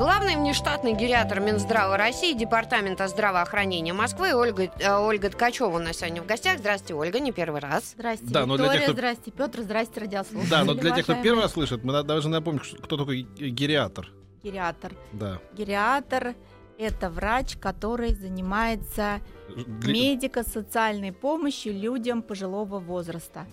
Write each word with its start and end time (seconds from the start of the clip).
Главный 0.00 0.34
внештатный 0.34 0.94
гериатор 0.94 1.40
Минздрава 1.40 1.98
России, 1.98 2.32
Департамента 2.32 3.06
здравоохранения 3.06 3.92
Москвы 3.92 4.32
Ольга, 4.34 4.72
э, 4.78 4.96
Ольга 4.96 5.28
Ткачева 5.28 5.76
у 5.76 5.78
нас 5.78 5.98
сегодня 5.98 6.22
в 6.22 6.26
гостях. 6.26 6.58
Здравствуйте, 6.58 6.94
Ольга, 6.94 7.20
не 7.20 7.32
первый 7.32 7.60
раз. 7.60 7.92
Здрасте, 7.98 8.24
Да, 8.24 8.46
но 8.46 8.56
для 8.56 8.64
Виктория, 8.64 8.78
тех, 8.78 8.84
кто- 8.86 8.92
здрасте, 8.94 9.30
Петр, 9.30 9.60
здрасте, 9.60 10.00
радиослушатели. 10.00 10.50
Да, 10.50 10.64
но 10.64 10.72
для 10.72 10.92
тех, 10.92 11.04
кто 11.04 11.14
первый 11.16 11.42
раз 11.42 11.52
слышит, 11.52 11.84
мы 11.84 12.02
должны 12.02 12.30
напомнить, 12.30 12.62
кто 12.80 12.96
такой 12.96 13.20
гериатор. 13.38 14.08
Гериатор. 14.42 14.92
Да. 15.12 15.38
Гериатор– 15.52 16.34
это 16.78 17.10
врач, 17.10 17.58
который 17.58 18.14
занимается 18.14 19.20
Для- 19.54 19.92
медико-социальной 19.92 21.12
помощью 21.12 21.78
людям 21.78 22.22
пожилого 22.22 22.78
возраста. 22.78 23.44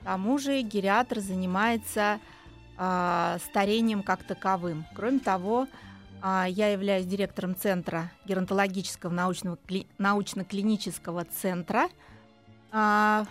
К 0.00 0.04
тому 0.06 0.38
же 0.38 0.62
гериатр 0.62 1.20
занимается 1.20 2.18
а, 2.84 3.38
старением 3.38 4.02
как 4.02 4.24
таковым. 4.24 4.84
Кроме 4.96 5.20
того, 5.20 5.68
а, 6.20 6.46
я 6.48 6.66
являюсь 6.70 7.06
директором 7.06 7.54
Центра 7.54 8.10
геронтологического 8.24 9.12
научного 9.12 9.56
кли- 9.68 9.86
научно-клинического 9.98 11.24
центра 11.26 11.88
а, 12.72 13.24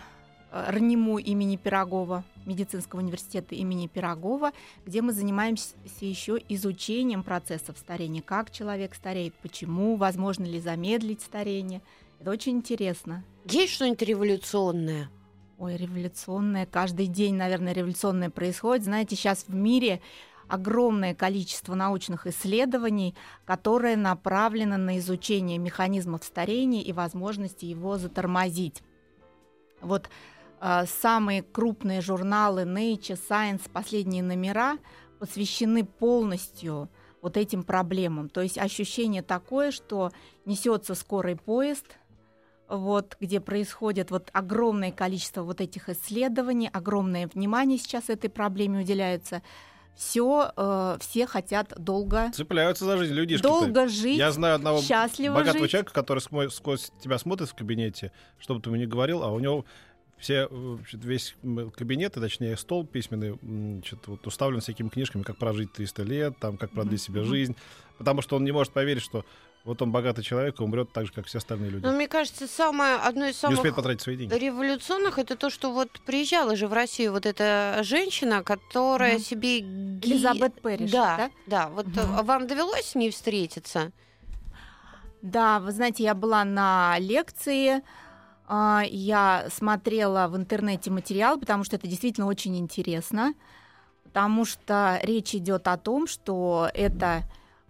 РНИМУ 0.52 1.18
имени 1.18 1.56
Пирогова, 1.56 2.24
медицинского 2.46 3.00
университета 3.00 3.54
имени 3.54 3.88
Пирогова, 3.88 4.52
где 4.86 5.02
мы 5.02 5.12
занимаемся 5.12 5.74
еще 6.00 6.38
изучением 6.48 7.22
процессов 7.22 7.76
старения, 7.76 8.22
как 8.22 8.50
человек 8.50 8.94
стареет, 8.94 9.34
почему, 9.42 9.96
возможно 9.96 10.44
ли 10.44 10.60
замедлить 10.60 11.20
старение. 11.20 11.82
Это 12.20 12.30
очень 12.30 12.52
интересно. 12.52 13.22
Есть 13.44 13.74
что-нибудь 13.74 14.00
революционное? 14.00 15.10
Ой, 15.62 15.76
революционное. 15.76 16.66
Каждый 16.66 17.06
день, 17.06 17.36
наверное, 17.36 17.72
революционное 17.72 18.30
происходит. 18.30 18.82
Знаете, 18.82 19.14
сейчас 19.14 19.44
в 19.46 19.54
мире 19.54 20.00
огромное 20.48 21.14
количество 21.14 21.76
научных 21.76 22.26
исследований, 22.26 23.14
которые 23.44 23.96
направлены 23.96 24.76
на 24.76 24.98
изучение 24.98 25.58
механизмов 25.58 26.24
старения 26.24 26.82
и 26.82 26.92
возможности 26.92 27.64
его 27.64 27.96
затормозить. 27.96 28.82
Вот 29.80 30.10
э, 30.60 30.84
самые 31.00 31.44
крупные 31.44 32.00
журналы 32.00 32.62
Nature, 32.62 33.16
Science, 33.30 33.70
последние 33.72 34.24
номера 34.24 34.78
посвящены 35.20 35.84
полностью 35.84 36.88
вот 37.20 37.36
этим 37.36 37.62
проблемам. 37.62 38.28
То 38.28 38.40
есть 38.40 38.58
ощущение 38.58 39.22
такое, 39.22 39.70
что 39.70 40.10
несется 40.44 40.96
скорый 40.96 41.36
поезд, 41.36 41.86
вот, 42.76 43.16
где 43.20 43.40
происходит 43.40 44.10
вот 44.10 44.30
огромное 44.32 44.90
количество 44.92 45.42
вот 45.42 45.60
этих 45.60 45.88
исследований, 45.88 46.68
огромное 46.72 47.28
внимание 47.32 47.78
сейчас 47.78 48.08
этой 48.08 48.30
проблеме 48.30 48.80
уделяется. 48.80 49.42
Все, 49.94 50.50
все 51.00 51.26
хотят 51.26 51.74
долго, 51.76 52.32
Цепляются 52.32 52.86
за 52.86 52.96
жизнь 52.96 53.12
людишки. 53.12 53.42
долго 53.42 53.88
жить, 53.88 54.16
Я 54.16 54.32
знаю 54.32 54.54
одного 54.54 54.80
богатого 55.34 55.64
жить. 55.64 55.70
человека, 55.70 55.92
который 55.92 56.20
смо- 56.20 56.48
сквозь 56.48 56.90
тебя 57.00 57.18
смотрит 57.18 57.50
в 57.50 57.54
кабинете, 57.54 58.10
что 58.38 58.54
бы 58.54 58.62
ты 58.62 58.70
ему 58.70 58.76
ни 58.80 58.86
говорил, 58.86 59.22
а 59.22 59.28
у 59.30 59.38
него 59.38 59.66
все, 60.16 60.48
э, 60.50 60.78
весь 60.92 61.36
кабинет, 61.76 62.16
и 62.16 62.20
точнее 62.20 62.56
стол 62.56 62.86
письменный, 62.86 63.38
значит, 63.42 64.06
вот, 64.06 64.26
уставлен 64.26 64.60
всякими 64.60 64.88
книжками, 64.88 65.24
как 65.24 65.36
прожить 65.36 65.72
300 65.74 66.04
лет, 66.04 66.38
там, 66.38 66.56
как 66.56 66.70
продлить 66.70 67.06
Мгм, 67.08 67.14
себе 67.16 67.24
жизнь, 67.24 67.56
потому 67.98 68.22
что 68.22 68.36
он 68.36 68.44
не 68.44 68.52
может 68.52 68.72
поверить, 68.72 69.02
что 69.02 69.26
вот 69.64 69.80
он 69.82 69.92
богатый 69.92 70.22
человек 70.22 70.60
и 70.60 70.62
умрет 70.62 70.92
так 70.92 71.06
же, 71.06 71.12
как 71.12 71.26
все 71.26 71.38
остальные 71.38 71.70
люди. 71.70 71.84
Ну, 71.86 71.92
мне 71.92 72.08
кажется, 72.08 72.46
самое, 72.48 72.96
одно 72.96 73.26
из 73.26 73.34
Не 73.34 73.38
самых 73.40 73.58
успеет 73.58 73.76
потратить 73.76 74.00
свои 74.02 74.16
деньги. 74.16 74.34
революционных 74.34 75.18
это 75.18 75.36
то, 75.36 75.50
что 75.50 75.72
вот 75.72 76.00
приезжала 76.04 76.56
же 76.56 76.66
в 76.68 76.72
Россию 76.72 77.12
вот 77.12 77.26
эта 77.26 77.78
женщина, 77.82 78.42
которая 78.42 79.14
Мгм. 79.16 79.22
себе... 79.24 79.60
ги- 79.60 80.12
Элизабет 80.12 80.60
Пэриш, 80.60 80.90
Да, 80.90 81.16
да? 81.16 81.30
да. 81.46 81.68
Вот 81.68 81.86
э, 81.96 82.22
вам 82.22 82.46
довелось 82.46 82.86
с 82.86 82.94
ней 82.94 83.10
встретиться? 83.10 83.92
Да, 85.22 85.60
вы 85.60 85.70
знаете, 85.70 86.02
я 86.02 86.14
была 86.14 86.42
на 86.44 86.96
лекции, 86.98 87.82
а, 88.48 88.82
я 88.84 89.46
смотрела 89.54 90.26
в 90.28 90.36
интернете 90.36 90.90
материал, 90.90 91.38
потому 91.38 91.62
что 91.62 91.76
это 91.76 91.86
действительно 91.86 92.26
очень 92.26 92.56
интересно, 92.58 93.34
потому 94.02 94.44
что 94.44 94.98
речь 95.04 95.32
идет 95.36 95.68
о 95.68 95.76
том, 95.78 96.08
что 96.08 96.68
это, 96.74 97.22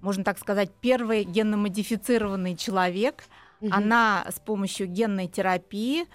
можно 0.03 0.25
так 0.25 0.39
сказать, 0.39 0.71
первый 0.81 1.25
генно-модифицированный 1.25 2.57
человек. 2.57 3.25
Мгм. 3.61 3.73
Она 3.73 4.27
с 4.29 4.39
помощью 4.41 4.89
генной 4.89 5.29
терапии 5.29 6.07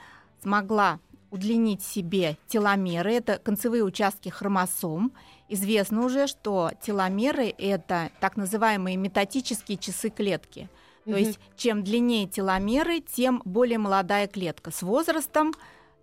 смогла 0.44 1.00
удлинить 1.32 1.82
себе 1.82 2.38
теломеры, 2.48 3.14
это 3.14 3.38
концевые 3.38 3.84
участки 3.84 4.30
хромосом. 4.30 5.12
Известно 5.50 6.06
уже, 6.06 6.28
что 6.28 6.72
теломеры— 6.82 7.54
это 7.58 8.12
так 8.20 8.38
называемые 8.38 8.98
метатические 8.98 9.78
часы 9.78 10.10
клетки. 10.10 10.70
То 11.06 11.16
есть 11.16 11.40
чем 11.56 11.86
длиннее 11.86 12.28
теломеры, 12.28 13.00
тем 13.00 13.42
более 13.46 13.78
молодая 13.78 14.28
клетка. 14.28 14.72
С 14.72 14.82
возрастом 14.82 15.54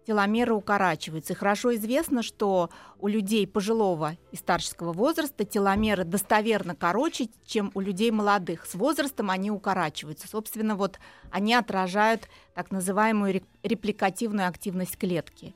теломеры 0.07 0.55
укорачиваются. 0.55 1.33
И 1.33 1.37
хорошо 1.37 1.75
известно, 1.75 2.23
что 2.23 2.71
у 2.99 3.09
людей 3.09 3.47
пожилого 3.47 4.17
и 4.33 4.37
старческого 4.37 4.93
возраста 4.93 5.45
теломеры 5.45 6.05
достоверно 6.05 6.75
короче, 6.75 7.29
чем 7.47 7.71
у 7.75 7.81
людей 7.81 8.11
молодых. 8.11 8.67
С 8.67 8.75
возрастом 8.75 9.31
они 9.31 9.51
укорачиваются. 9.51 10.29
Собственно, 10.29 10.77
вот 10.77 10.99
они 11.31 11.55
отражают 11.55 12.29
так 12.55 12.71
называемую 12.71 13.43
репликативную 13.63 14.49
активность 14.49 14.97
клетки. 14.97 15.55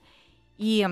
И 0.56 0.88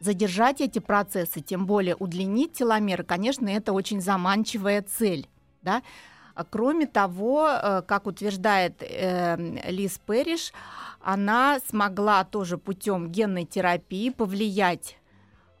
задержать 0.00 0.60
эти 0.60 0.80
процессы, 0.80 1.40
тем 1.40 1.66
более 1.66 1.94
удлинить 1.94 2.54
теломеры, 2.54 3.04
конечно, 3.04 3.48
это 3.48 3.72
очень 3.72 4.00
заманчивая 4.00 4.82
цель. 4.82 5.28
Да? 5.62 5.82
А 6.34 6.44
Кроме 6.44 6.86
того, 6.86 7.48
э, 7.48 7.82
как 7.86 8.06
утверждает 8.06 8.82
э, 8.82 9.36
Лиз 9.70 9.98
Перриш, 9.98 10.52
она 11.00 11.58
смогла 11.68 12.24
тоже 12.24 12.58
путем 12.58 13.10
генной 13.10 13.44
терапии 13.44 14.10
повлиять 14.10 14.96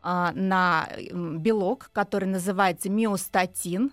а, 0.02 0.32
на 0.34 0.88
м, 1.10 1.38
белок, 1.38 1.90
который 1.92 2.26
называется 2.28 2.90
миостатин. 2.90 3.92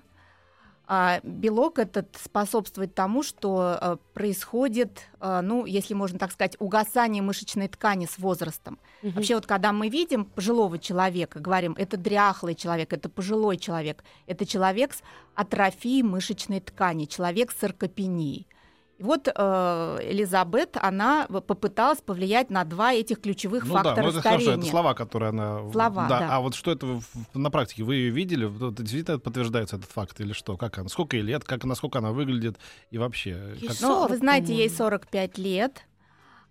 А, 0.92 1.20
Белок 1.22 1.78
этот 1.78 2.18
способствует 2.20 2.96
тому, 2.96 3.22
что 3.22 3.78
э, 3.80 3.98
происходит, 4.16 5.02
э, 5.22 5.42
ну, 5.44 5.68
если 5.68 5.94
можно 5.94 6.18
так 6.18 6.32
сказать, 6.32 6.56
угасание 6.58 7.22
мышечной 7.22 7.68
ткани 7.68 8.08
с 8.08 8.18
возрастом. 8.18 8.80
Мгм. 9.04 9.14
Вообще 9.14 9.36
вот 9.36 9.46
когда 9.46 9.72
мы 9.72 9.90
видим 9.90 10.26
пожилого 10.26 10.80
человека, 10.80 11.40
говорим, 11.40 11.76
это 11.78 11.96
дряхлый 11.96 12.56
человек, 12.56 12.92
это 12.92 13.08
пожилой 13.08 13.58
человек, 13.58 14.04
это 14.26 14.48
человек 14.48 14.96
с 14.96 15.04
атрофией 15.36 16.02
мышечной 16.02 16.60
ткани, 16.60 17.06
человек 17.06 17.52
с 17.52 17.60
саркопенией. 17.60 18.48
И 19.00 19.04
вот 19.04 19.30
э, 19.34 19.98
Элизабет, 20.04 20.76
она 20.82 21.26
попыталась 21.28 22.02
повлиять 22.02 22.50
на 22.50 22.66
два 22.66 22.94
этих 22.94 23.22
ключевых 23.22 23.64
Ну 23.66 23.74
да, 23.76 23.84
фактора 23.84 24.04
ну 24.04 24.10
это 24.12 24.22
хорошо, 24.22 24.42
старения. 24.42 24.62
это 24.62 24.70
слова, 24.70 24.94
которые 24.94 25.30
она... 25.30 25.72
Слова, 25.72 26.08
да. 26.10 26.28
А 26.30 26.42
вот 26.42 26.54
что 26.54 26.70
это 26.72 27.00
на 27.34 27.50
практике? 27.50 27.84
Вы 27.84 27.96
ее 27.96 28.10
видели? 28.12 28.48
Действительно 28.74 29.18
подтверждается 29.18 29.78
этот 29.78 29.90
факт 29.90 30.20
или 30.20 30.34
что? 30.34 30.58
Как 30.58 30.78
она? 30.80 30.90
Сколько 30.90 31.16
ей 31.16 31.24
лет? 31.24 31.46
Как, 31.46 31.64
насколько 31.64 32.00
она 32.00 32.12
выглядит? 32.12 32.58
И 32.92 32.98
вообще... 32.98 33.56
Ей 33.56 33.70
как- 33.70 33.78
сорок, 33.78 34.02
Ну, 34.04 34.08
вы 34.10 34.18
знаете, 34.18 34.48
ей 34.54 34.70
по-моему. 34.70 34.78
45 34.78 35.38
лет. 35.38 35.82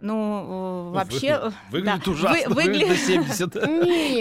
Ну, 0.00 0.14
э, 0.14 0.46
Ну, 0.48 0.90
вообще... 0.92 1.40
э, 1.42 1.50
Выглядит 1.72 2.04
да, 2.04 2.10
ужасно. 2.12 2.48
вы- 2.48 2.54
Выглядит 2.54 2.88
выгля- 2.88 2.90
на 2.90 2.96
70. 2.96 3.54
Нет, 3.54 3.66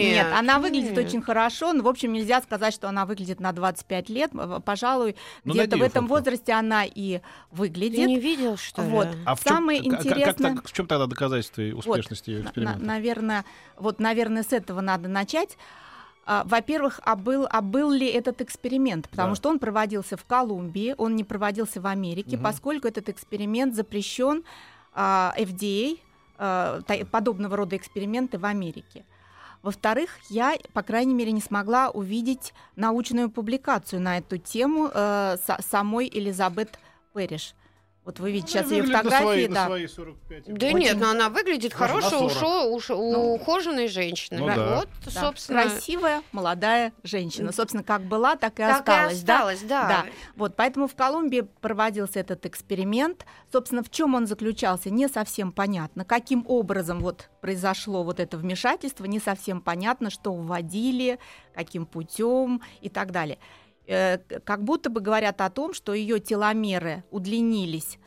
Нет, 0.04 0.28
она 0.34 0.58
выглядит 0.60 0.96
нет. 0.98 1.06
очень 1.06 1.22
хорошо. 1.22 1.72
Но, 1.74 1.84
в 1.84 1.88
общем, 1.88 2.14
нельзя 2.14 2.42
сказать, 2.42 2.74
что 2.74 2.90
она 2.90 3.06
выглядит 3.06 3.40
на 3.40 3.52
25 3.52 4.10
лет. 4.10 4.32
Э, 4.34 4.60
Пожалуй, 4.66 5.16
Ну, 5.44 5.54
где-то 5.54 5.78
в 5.78 5.84
этом 5.84 6.08
возрасте 6.08 6.54
она 6.54 6.84
и 6.86 7.20
Ты 7.20 7.22
выглядит. 7.52 8.08
не 8.08 8.20
видел, 8.20 8.58
что 8.58 8.82
ли? 8.82 8.88
Вот. 8.90 9.08
А 9.26 9.36
в 9.36 9.40
Самое 9.40 9.80
как- 9.84 9.92
как- 9.92 10.06
интересное- 10.06 10.56
как- 10.56 10.68
в 10.68 10.74
чем 10.74 10.88
тогда 10.88 11.06
доказательство 11.06 11.62
успешности 11.62 12.32
ее 12.32 12.38
На- 12.40 12.44
на- 12.44 12.48
эксперимента? 12.50 12.80
наверное, 12.86 13.46
вот, 13.78 14.00
наверное, 14.00 14.42
с 14.44 14.54
этого 14.54 14.82
надо 14.82 15.08
начать. 15.08 15.58
А, 16.26 16.44
Во-первых, 16.46 17.00
а 17.06 17.16
был, 17.16 17.48
а 17.50 17.62
был 17.62 17.90
ли 17.92 18.06
этот 18.08 18.42
эксперимент? 18.42 19.08
Потому 19.10 19.30
Да. 19.30 19.36
что 19.36 19.50
он 19.50 19.60
проводился 19.60 20.18
в 20.18 20.26
Колумбии, 20.26 20.94
он 20.98 21.16
не 21.16 21.24
проводился 21.24 21.80
в 21.80 21.86
Америке, 21.88 22.36
Мгм. 22.36 22.44
поскольку 22.44 22.88
этот 22.88 23.08
эксперимент 23.10 23.76
запрещен 23.76 24.44
FDA, 24.98 26.00
а, 26.38 26.82
подобного 27.12 27.56
рода 27.56 27.76
эксперименты 27.76 28.38
в 28.38 28.46
Америке. 28.46 29.06
Во-вторых, 29.64 30.12
я, 30.30 30.56
по 30.74 30.84
крайней 30.84 31.14
мере, 31.14 31.32
не 31.32 31.42
смогла 31.42 31.90
увидеть 31.90 32.54
научную 32.76 33.30
публикацию 33.30 34.02
на 34.02 34.18
эту 34.18 34.38
тему 34.38 34.90
э, 34.94 35.38
са- 35.46 35.62
самой 35.62 36.08
Элизабет 36.08 36.80
Пэриш. 37.14 37.54
Вот 38.08 38.20
вы 38.22 38.32
видите 38.32 38.54
сейчас 38.54 38.68
Ну, 38.68 38.72
ее 38.78 38.82
выглядит 38.84 39.04
на 39.04 39.10
фотографии, 39.10 39.26
свои- 39.26 39.48
на 39.50 39.54
да. 39.56 39.66
свои 39.66 39.88
45. 39.88 40.44
Да 40.48 40.68
Очень- 40.68 40.78
нет, 40.78 40.98
но 40.98 41.10
она 41.10 41.28
выглядит 41.30 41.74
Хорошо, 41.74 41.96
на 41.96 42.02
хорошей, 42.04 42.30
40. 42.40 42.72
ушо- 42.72 42.74
уш- 42.74 42.90
Ну, 42.90 43.34
ухоженной 43.34 43.88
женщиной. 43.90 44.40
ну 44.40 44.48
да. 44.48 44.76
Вот, 44.78 44.90
Да, 45.04 45.12
собственно, 45.12 45.64
Красивая 45.64 46.22
молодая 46.32 46.94
женщина. 47.04 47.52
Собственно, 47.52 47.84
как 47.84 48.04
была, 48.04 48.38
так 48.38 48.54
и 48.54 48.64
так 48.64 48.88
и 48.88 48.92
осталась. 48.92 49.22
да? 49.24 49.34
осталось, 49.36 49.62
да. 49.64 49.88
Да. 49.90 50.06
Вот, 50.38 50.56
поэтому 50.56 50.88
в 50.88 50.96
Колумбии 50.96 51.42
проводился 51.60 52.22
этот 52.22 52.46
эксперимент. 52.46 53.26
Собственно, 53.52 53.84
в 53.84 53.90
чем 53.90 54.16
он 54.16 54.26
заключался, 54.26 54.90
не 54.90 55.10
совсем 55.10 55.52
понятно. 55.52 56.06
Каким 56.06 56.46
образом 56.48 57.02
вот 57.02 57.28
произошло 57.42 58.04
вот 58.06 58.22
это 58.22 58.38
вмешательство, 58.38 59.04
не 59.04 59.20
совсем 59.20 59.60
понятно, 59.60 60.10
что 60.12 60.32
вводили, 60.32 61.20
каким 61.54 61.86
путем 61.86 62.62
и 62.80 62.88
так 62.88 63.12
далее. 63.12 63.38
Э, 63.88 64.18
Как 64.44 64.64
будто 64.64 64.90
бы 64.90 65.00
говорят 65.02 65.42
о 65.42 65.50
том, 65.50 65.74
что 65.74 65.94
ее 65.94 66.20
теломеры 66.20 67.04
удлинились, 67.10 67.98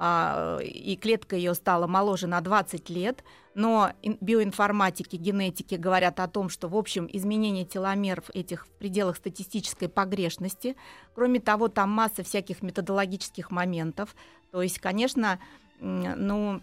а, 0.00 0.58
и 0.60 0.96
клетка 0.96 1.34
ее 1.36 1.54
стала 1.54 1.86
моложе 1.86 2.26
на 2.28 2.40
20 2.40 2.88
лет, 2.88 3.24
но 3.54 3.90
ин- 4.02 4.16
биоинформатики, 4.20 5.16
генетики 5.16 5.74
говорят 5.74 6.20
о 6.20 6.28
том, 6.28 6.48
что, 6.48 6.68
в 6.68 6.76
общем, 6.76 7.08
изменение 7.12 7.64
теломеров 7.64 8.30
этих 8.32 8.66
в 8.66 8.70
пределах 8.70 9.16
статистической 9.16 9.88
погрешности. 9.88 10.76
Кроме 11.14 11.40
того, 11.40 11.66
там 11.68 11.90
масса 11.90 12.22
всяких 12.22 12.62
методологических 12.62 13.50
моментов. 13.50 14.14
То 14.52 14.62
есть, 14.62 14.78
конечно, 14.78 15.40
ну, 15.80 16.60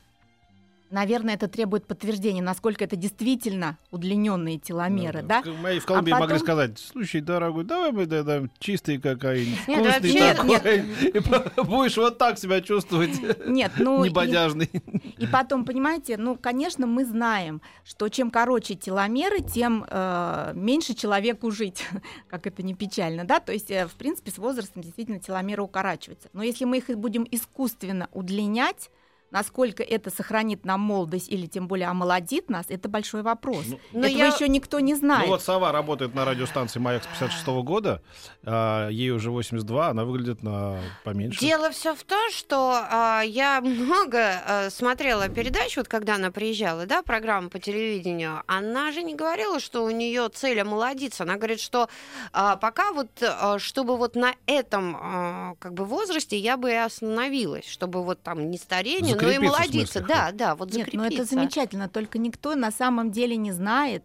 наверное, 0.92 1.34
это 1.36 1.48
требует 1.48 1.86
подтверждения, 1.88 2.42
насколько 2.42 2.84
это 2.84 2.96
действительно 2.96 3.78
удлиненные 3.92 4.58
теломеры, 4.60 5.22
Ну 5.22 5.28
да? 5.28 5.42
В 5.42 5.62
моей- 5.62 5.80
в 5.80 5.86
Колумбии 5.86 6.12
А 6.14 6.20
могли 6.20 6.34
потом- 6.36 6.46
сказать, 6.46 6.80
слушай, 6.80 7.22
дорогой, 7.22 7.64
давай 7.64 7.92
мы 7.92 8.06
да, 8.06 8.24
да, 8.24 8.44
чистый 8.60 8.98
кокаин, 9.00 9.48
Нет, 9.68 9.80
вкусный 9.80 10.20
вообще- 10.22 10.34
такой, 10.36 11.08
и 11.08 11.20
по- 11.56 11.64
будешь 11.64 11.98
вот 11.98 12.18
так 12.18 12.38
себя 12.38 12.62
чувствовать, 12.62 13.20
Нет, 13.48 13.72
ну... 13.78 14.04
и- 14.04 14.10
небодяжный. 14.10 14.70
И 15.18 15.28
потом, 15.28 15.66
понимаете, 15.66 16.18
ну, 16.18 16.36
конечно, 16.38 16.88
мы 16.88 17.06
знаем, 17.06 17.62
что 17.84 18.10
чем 18.10 18.30
короче 18.32 18.76
теломеры, 18.76 19.40
тем 19.42 19.86
э, 19.90 20.52
меньше 20.56 20.94
человеку 20.94 21.52
жить, 21.52 21.86
как 22.30 22.48
это 22.48 22.64
не 22.64 22.74
печально, 22.76 23.26
да, 23.26 23.40
то 23.40 23.52
есть, 23.52 23.72
э, 23.72 23.88
в 23.88 23.94
принципе, 23.96 24.32
с 24.32 24.38
возрастом 24.38 24.82
действительно 24.82 25.20
теломеры 25.20 25.64
укорачиваются. 25.64 26.30
Но 26.34 26.44
если 26.44 26.66
мы 26.66 26.78
их 26.78 26.90
и 26.90 26.94
будем 26.96 27.26
искусственно 27.32 28.08
удлинять, 28.14 28.90
насколько 29.36 29.84
это 29.84 30.10
сохранит 30.12 30.64
нам 30.64 30.80
молодость 30.80 31.28
или 31.30 31.46
тем 31.46 31.68
более 31.68 31.90
омолодит 31.90 32.50
нас, 32.50 32.68
это 32.70 32.88
большой 32.88 33.22
вопрос. 33.22 33.66
Ну, 33.68 33.80
Но 33.92 34.08
Этого 34.08 34.18
я- 34.18 34.28
еще 34.28 34.48
никто 34.48 34.80
не 34.80 34.96
знает. 34.96 35.26
Ну 35.26 35.34
вот 35.34 35.42
Сова 35.42 35.74
работает 35.74 36.16
на 36.16 36.24
радиостанции 36.24 36.80
«Маяк» 36.80 37.04
с 37.04 37.08
56 37.08 37.62
года, 37.64 38.02
а, 38.46 38.88
ей 38.88 39.12
уже 39.12 39.32
82, 39.32 39.90
она 39.90 40.06
выглядит 40.06 40.42
на 40.42 40.80
поменьше. 41.04 41.42
Дело 41.42 41.70
все 41.72 41.96
в 41.96 42.04
том, 42.06 42.32
что 42.32 42.80
а, 42.90 43.24
я 43.24 43.60
много 43.60 44.20
а, 44.46 44.70
смотрела 44.70 45.28
передач, 45.28 45.76
вот 45.76 45.90
когда 45.90 46.16
она 46.16 46.32
приезжала, 46.32 46.86
да, 46.86 47.02
программу 47.02 47.50
по 47.50 47.60
телевидению. 47.60 48.42
Она 48.48 48.94
же 48.94 49.04
не 49.04 49.16
говорила, 49.16 49.60
что 49.60 49.84
у 49.84 49.90
нее 49.90 50.30
цель 50.34 50.62
омолодиться. 50.62 51.24
Она 51.24 51.36
говорит, 51.36 51.60
что 51.60 51.90
а, 52.32 52.56
пока 52.56 52.94
вот, 52.94 53.10
а, 53.22 53.60
чтобы 53.60 53.98
вот 53.98 54.16
на 54.16 54.34
этом 54.46 54.96
а, 54.98 55.56
как 55.60 55.74
бы 55.74 55.84
возрасте 55.84 56.38
я 56.38 56.56
бы 56.56 56.72
и 56.72 56.76
остановилась, 56.76 57.68
чтобы 57.68 58.02
вот 58.02 58.22
там 58.24 58.50
не 58.50 58.58
старение, 58.58 59.25
но 59.26 59.32
и 59.32 59.34
Закрепиться, 59.36 59.60
молодиться. 59.60 60.02
Да, 60.02 60.32
да, 60.32 60.56
вот 60.56 60.74
Нет, 60.74 60.90
ну 60.94 61.02
это 61.04 61.10
закрепиться. 61.18 61.36
замечательно, 61.36 61.90
только 61.90 62.18
никто 62.20 62.56
на 62.56 62.72
самом 62.72 63.12
деле 63.12 63.36
не 63.38 63.52
знает. 63.52 64.04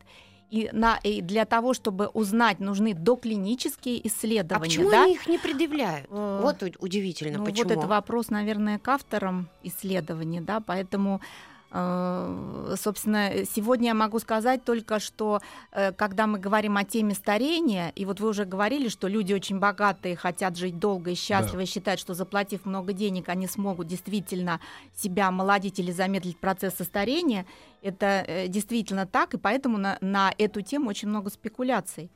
И, 0.51 0.69
на, 0.73 0.99
и 1.05 1.21
для 1.23 1.45
того, 1.45 1.75
чтобы 1.75 2.09
узнать, 2.09 2.59
нужны 2.59 2.93
доклинические 2.93 4.05
исследования. 4.09 4.57
А 4.57 4.59
почему 4.59 4.91
да? 4.91 5.05
они 5.05 5.15
их 5.15 5.29
не 5.29 5.39
предъявляют? 5.39 6.09
Э, 6.11 6.41
Вот 6.43 6.63
удивительно, 6.81 7.39
Ну, 7.39 7.45
почему. 7.45 7.69
вот 7.69 7.79
это 7.79 7.87
вопрос, 7.87 8.31
наверное, 8.31 8.81
к 8.81 8.89
авторам 8.89 9.49
исследования, 9.63 10.41
да, 10.41 10.59
поэтому, 10.61 11.21
собственно, 11.73 13.31
сегодня 13.45 13.89
я 13.89 13.95
могу 13.95 14.19
сказать 14.19 14.65
только, 14.65 14.99
что 14.99 15.41
э, 15.71 15.93
когда 15.93 16.27
мы 16.27 16.39
говорим 16.39 16.77
о 16.77 16.85
теме 16.85 17.15
старения, 17.15 17.93
и 17.95 18.05
вот 18.05 18.19
вы 18.19 18.29
уже 18.29 18.45
говорили, 18.45 18.89
что 18.89 19.07
люди 19.07 19.33
очень 19.33 19.61
богатые, 19.61 20.17
хотят 20.17 20.57
жить 20.57 20.79
долго 20.81 21.13
и 21.13 21.15
счастливо, 21.15 21.61
и 21.61 21.67
считают, 21.67 22.01
что 22.01 22.15
заплатив 22.15 22.65
много 22.65 22.93
денег, 22.93 23.29
они 23.29 23.47
смогут 23.47 23.87
действительно 23.87 24.61
себя 24.97 25.29
омолодить 25.29 25.79
или 25.79 25.93
замедлить 25.93 26.39
процесс 26.39 26.75
старения, 26.75 27.47
это 27.83 28.25
э, 28.27 28.49
действительно 28.49 29.07
так, 29.07 29.35
и 29.35 29.39
поэтому 29.39 29.79
на, 29.79 29.97
на 30.01 30.33
эту 30.39 30.63
тему 30.63 30.91
очень 30.91 31.09
много 31.09 31.31
спекуляций. 31.31 32.11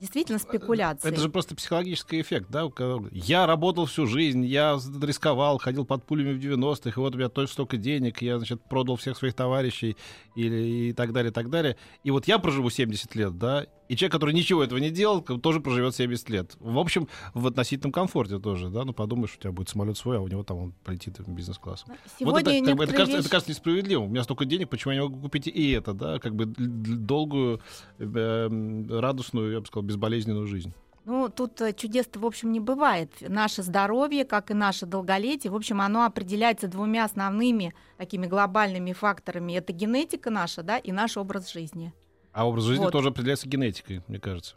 Действительно 0.00 0.38
спекуляции. 0.38 1.08
Это 1.08 1.20
же 1.20 1.28
просто 1.28 1.54
психологический 1.54 2.20
эффект, 2.20 2.48
да? 2.50 2.68
Я 3.12 3.46
работал 3.46 3.86
всю 3.86 4.06
жизнь, 4.06 4.44
я 4.44 4.78
рисковал, 5.00 5.58
ходил 5.58 5.84
под 5.84 6.04
пулями 6.04 6.32
в 6.32 6.38
90-х, 6.38 6.90
и 6.90 7.00
вот 7.00 7.14
у 7.14 7.18
меня 7.18 7.28
только 7.28 7.50
столько 7.50 7.76
денег, 7.76 8.20
я, 8.20 8.38
значит, 8.38 8.62
продал 8.62 8.96
всех 8.96 9.16
своих 9.16 9.34
товарищей 9.34 9.96
или, 10.34 10.88
и 10.88 10.92
так 10.92 11.12
далее, 11.12 11.30
и 11.30 11.34
так 11.34 11.48
далее. 11.48 11.76
И 12.02 12.10
вот 12.10 12.26
я 12.26 12.38
проживу 12.38 12.70
70 12.70 13.14
лет, 13.14 13.38
да, 13.38 13.66
и 13.88 13.96
человек, 13.96 14.12
который 14.12 14.34
ничего 14.34 14.62
этого 14.64 14.78
не 14.78 14.90
делал, 14.90 15.20
тоже 15.20 15.60
проживет 15.60 15.94
70 15.94 16.30
лет. 16.30 16.56
В 16.60 16.78
общем, 16.78 17.08
в 17.34 17.46
относительном 17.46 17.92
комфорте 17.92 18.38
тоже, 18.38 18.68
да? 18.68 18.84
Ну, 18.84 18.92
подумаешь, 18.92 19.34
у 19.36 19.40
тебя 19.40 19.52
будет 19.52 19.68
самолет 19.68 19.96
свой, 19.98 20.18
а 20.18 20.20
у 20.20 20.28
него 20.28 20.42
там 20.42 20.58
он 20.58 20.72
полетит 20.84 21.18
в 21.18 21.30
бизнес-класс. 21.30 21.84
Вот 22.20 22.40
это, 22.40 22.64
как 22.64 22.76
бы, 22.76 22.84
это, 22.84 22.92
кажется, 22.92 23.18
это 23.18 23.28
кажется 23.28 23.50
несправедливым. 23.50 24.06
У 24.06 24.10
меня 24.10 24.24
столько 24.24 24.44
денег, 24.44 24.68
почему 24.68 24.92
я 24.92 25.00
не 25.00 25.04
могу 25.04 25.20
купить 25.20 25.46
и 25.46 25.72
это, 25.72 25.92
да? 25.92 26.18
Как 26.18 26.34
бы 26.34 26.46
долгую, 26.46 27.60
э, 27.98 28.86
радостную, 28.88 29.52
я 29.52 29.60
бы 29.60 29.66
сказал, 29.66 29.84
безболезненную 29.84 30.46
жизнь. 30.46 30.72
Ну, 31.04 31.28
тут 31.28 31.60
э, 31.60 31.74
чудес 31.74 32.08
в 32.14 32.24
общем, 32.24 32.52
не 32.52 32.60
бывает. 32.60 33.10
Наше 33.20 33.62
здоровье, 33.62 34.24
как 34.24 34.50
и 34.50 34.54
наше 34.54 34.86
долголетие, 34.86 35.50
в 35.50 35.56
общем, 35.56 35.80
оно 35.82 36.04
определяется 36.04 36.66
двумя 36.66 37.04
основными 37.04 37.74
такими 37.98 38.26
глобальными 38.26 38.92
факторами. 38.92 39.52
Это 39.52 39.72
генетика 39.74 40.30
наша, 40.30 40.62
да, 40.62 40.78
и 40.78 40.92
наш 40.92 41.18
образ 41.18 41.52
жизни. 41.52 41.92
А 42.34 42.46
образ 42.48 42.64
жизни 42.64 42.84
Вот. 42.84 42.90
тоже 42.90 43.08
определяется 43.10 43.48
генетикой, 43.48 44.02
мне 44.08 44.18
кажется. 44.18 44.56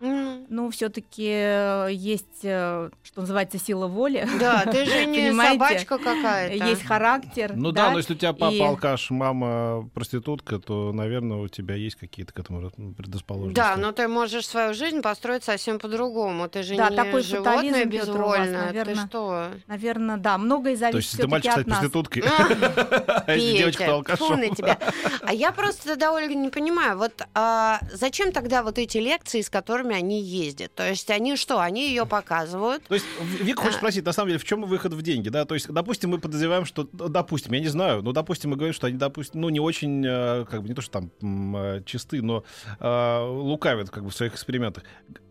Ну, 0.00 0.70
все-таки 0.70 1.24
есть, 1.24 2.40
э, 2.42 2.90
что 3.02 3.20
называется, 3.20 3.58
сила 3.58 3.86
воли. 3.86 4.26
Да, 4.38 4.64
ты 4.64 4.84
же 4.84 5.04
не 5.06 5.32
собачка 5.32 5.98
какая-то. 5.98 6.64
Есть 6.66 6.84
характер. 6.84 7.52
Ну 7.54 7.72
да, 7.72 7.86
да, 7.86 7.90
но 7.92 7.98
если 7.98 8.14
у 8.14 8.16
тебя 8.16 8.32
папа 8.32 8.52
и- 8.52 8.60
алкаш, 8.60 9.10
мама 9.10 9.88
проститутка, 9.94 10.58
то, 10.58 10.92
наверное, 10.92 11.38
у 11.38 11.48
тебя 11.48 11.74
есть 11.74 11.96
какие-то 11.96 12.32
к 12.32 12.38
этому 12.38 12.70
ну, 12.76 12.92
предрасположенности. 12.94 13.56
Да, 13.56 13.76
но 13.76 13.92
ты 13.92 14.08
можешь 14.08 14.46
свою 14.46 14.74
жизнь 14.74 15.02
построить 15.02 15.44
совсем 15.44 15.78
по-другому. 15.78 16.48
Ты 16.48 16.62
же 16.62 16.76
Да, 16.76 16.90
не 16.90 16.96
такой 16.96 17.22
животное 17.22 17.84
безвольное. 17.84 18.68
Ты 18.68 18.74
наверное. 18.78 19.06
что? 19.06 19.48
Наверное, 19.66 20.16
да. 20.16 20.38
Многое 20.38 20.74
То 20.74 20.80
зависит 20.80 20.96
есть, 20.96 21.12
если 21.12 21.22
ты 21.22 21.28
мальчик 21.28 21.52
стать 21.52 21.66
проституткой, 21.66 22.22
А, 22.28 23.34
если 23.34 23.58
девочка, 23.58 23.84
то 23.86 23.94
алкашом. 23.94 24.54
тебя. 24.54 24.78
А 25.22 25.34
я 25.34 25.52
просто 25.52 25.88
тогда, 25.88 26.12
Ольга, 26.12 26.34
не 26.34 26.48
понимаю, 26.48 26.96
вот 26.96 27.12
а, 27.34 27.80
зачем 27.92 28.32
тогда 28.32 28.62
вот 28.62 28.78
эти 28.78 28.98
лекции, 28.98 29.42
с 29.42 29.50
которыми 29.50 29.87
они 29.94 30.22
ездят? 30.22 30.74
То 30.74 30.88
есть 30.88 31.10
они 31.10 31.36
что, 31.36 31.60
они 31.60 31.88
ее 31.88 32.06
показывают? 32.06 32.82
То 32.84 32.94
есть 32.94 33.06
В- 33.20 33.42
Вик 33.42 33.58
хочет 33.58 33.74
А. 33.76 33.78
спросить, 33.78 34.04
на 34.04 34.12
самом 34.12 34.28
деле, 34.28 34.38
в 34.38 34.44
чем 34.44 34.62
выход 34.64 34.92
в 34.92 35.02
деньги, 35.02 35.28
да? 35.28 35.44
То 35.44 35.54
есть, 35.54 35.68
допустим, 35.68 36.10
мы 36.10 36.18
подозреваем, 36.18 36.64
что, 36.64 36.88
ну, 36.92 37.08
допустим, 37.08 37.52
я 37.52 37.60
не 37.60 37.68
знаю, 37.68 38.02
но, 38.02 38.12
допустим, 38.12 38.50
мы 38.50 38.56
говорим, 38.56 38.74
что 38.74 38.86
они, 38.86 38.96
допустим, 38.98 39.40
ну, 39.40 39.48
не 39.48 39.60
очень, 39.60 40.04
э, 40.06 40.44
как 40.50 40.62
бы, 40.62 40.68
не 40.68 40.74
то, 40.74 40.82
что 40.82 41.00
там 41.20 41.56
э, 41.56 41.82
чисты, 41.84 42.22
но 42.22 42.44
э, 42.80 43.20
лукавят, 43.28 43.90
как 43.90 44.04
бы, 44.04 44.10
в 44.10 44.14
своих 44.14 44.34
экспериментах. 44.34 44.84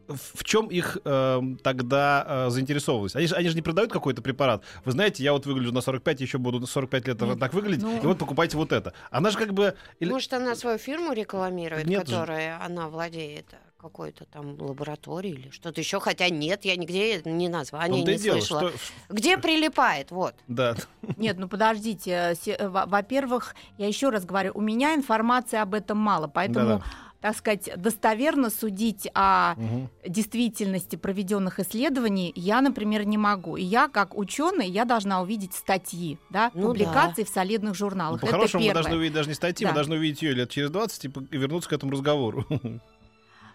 В 0.07 0.45
чем 0.45 0.67
их 0.67 0.97
э, 1.03 1.41
тогда 1.63 2.25
э, 2.47 2.49
заинтересованность? 2.49 3.17
Они 3.17 3.27
же, 3.27 3.35
они 3.35 3.49
же 3.49 3.55
не 3.55 3.61
продают 3.61 3.91
какой-то 3.91 4.21
препарат. 4.21 4.63
Вы 4.85 4.93
знаете, 4.93 5.21
я 5.21 5.33
вот 5.33 5.45
выгляжу 5.45 5.73
на 5.73 5.81
45, 5.81 6.21
еще 6.21 6.37
буду 6.37 6.61
на 6.61 6.65
45 6.65 7.07
лет 7.07 7.21
Нет, 7.21 7.39
так 7.39 7.53
выглядеть, 7.53 7.83
ну- 7.83 7.97
и 8.01 8.05
вот 8.05 8.17
покупайте 8.17 8.55
вот 8.55 8.71
это. 8.71 8.93
Она 9.11 9.31
же 9.31 9.37
как 9.37 9.53
бы... 9.53 9.75
Может, 9.99 10.31
она 10.31 10.55
свою 10.55 10.77
фирму 10.77 11.11
рекламирует, 11.11 11.87
Нет 11.87 12.07
же. 12.07 12.13
которая 12.15 12.57
она 12.63 12.87
владеет 12.87 13.53
какой-то 13.77 14.25
там 14.25 14.59
лабораторией 14.59 15.35
или 15.35 15.49
что-то 15.51 15.79
еще, 15.81 15.99
хотя 15.99 16.29
нет, 16.29 16.65
я 16.65 16.75
нигде 16.75 17.21
ни 17.25 17.47
названия 17.47 18.01
и 18.01 18.05
не 18.05 18.15
дело, 18.17 18.39
слышала. 18.39 18.71
что- 18.71 19.13
Где 19.13 19.37
прилипает, 19.37 20.11
вот. 20.11 20.35
Да. 20.47 20.75
Нет, 21.17 21.37
ну 21.37 21.47
подождите. 21.47 22.35
э, 22.45 22.51
э, 22.51 22.67
во- 22.67 22.85
Во-первых, 22.87 23.55
я 23.77 23.87
еще 23.87 24.09
раз 24.09 24.25
говорю, 24.25 24.51
у 24.55 24.61
меня 24.61 24.95
информации 24.95 25.57
об 25.59 25.73
этом 25.73 25.97
мало, 25.97 26.27
поэтому, 26.27 26.67
Да-да. 26.67 26.83
так 27.21 27.37
сказать, 27.37 27.69
достоверно 27.77 28.49
судить 28.49 29.07
о 29.13 29.53
Мгм. 29.55 29.89
действительности 30.07 30.95
проведенных 30.95 31.59
исследований 31.59 32.31
я, 32.35 32.61
например, 32.61 33.05
не 33.05 33.17
могу. 33.17 33.57
И 33.57 33.63
я, 33.63 33.87
как 33.89 34.17
ученый, 34.17 34.67
я 34.67 34.85
должна 34.85 35.21
увидеть 35.21 35.53
статьи, 35.53 36.17
да, 36.29 36.51
Ну 36.53 36.67
публикации 36.67 37.23
в 37.23 37.29
солидных 37.29 37.71
Ну, 37.71 37.75
журналах. 37.75 38.17
Это 38.23 38.27
По-хорошему, 38.31 38.63
мы 38.65 38.73
должны 38.73 38.95
увидеть 38.95 39.13
даже 39.15 39.29
не 39.29 39.35
статьи, 39.35 39.65
мы 39.65 39.71
Да. 39.71 39.75
должны 39.75 39.95
увидеть 39.97 40.21
ее 40.23 40.33
лет 40.33 40.49
через 40.49 40.69
20 40.71 41.05
и, 41.05 41.07
по- 41.09 41.19
и 41.21 41.37
вернуться 41.37 41.69
к 41.69 41.73
этому 41.73 41.91
разговору. 41.91 42.45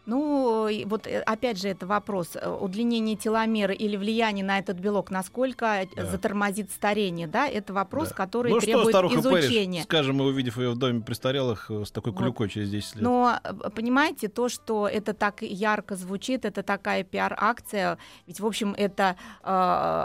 Ну, 0.04 0.68
вот 0.87 1.06
э, 1.06 1.21
опять 1.21 1.61
же 1.61 1.68
это 1.68 1.87
вопрос 1.87 2.30
э, 2.35 2.50
удлинения 2.50 3.14
теломера 3.14 3.73
или 3.73 3.97
влияние 3.97 4.44
на 4.44 4.59
этот 4.59 4.78
белок, 4.78 5.11
насколько 5.11 5.66
э, 5.66 5.87
Да. 5.94 6.06
затормозит 6.06 6.71
старение, 6.73 7.28
да, 7.28 7.47
это 7.47 7.73
вопрос, 7.73 8.09
Да. 8.09 8.14
который 8.16 8.50
ну 8.52 8.61
что, 8.61 8.66
требует 8.66 8.88
старуха 8.88 9.21
изучения. 9.21 9.78
Пэриш, 9.80 9.85
скажем, 9.85 10.16
мы 10.16 10.26
увидев 10.26 10.59
ее 10.59 10.71
в 10.71 10.76
доме 10.76 11.02
престарелых 11.02 11.71
с 11.71 11.90
такой 11.92 12.12
Вот. 12.12 12.21
клюкой 12.21 12.49
через 12.49 12.71
10 12.71 12.97
лет. 12.97 13.02
Но 13.04 13.38
понимаете, 13.76 14.28
то, 14.28 14.49
что 14.49 14.88
это 14.88 15.14
так 15.14 15.42
ярко 15.42 15.94
звучит, 15.94 16.44
это 16.44 16.62
такая 16.64 17.04
пиар-акция, 17.04 17.97
ведь, 18.26 18.40
в 18.40 18.47
общем, 18.47 18.75
это 18.76 19.16
э, 19.42 19.47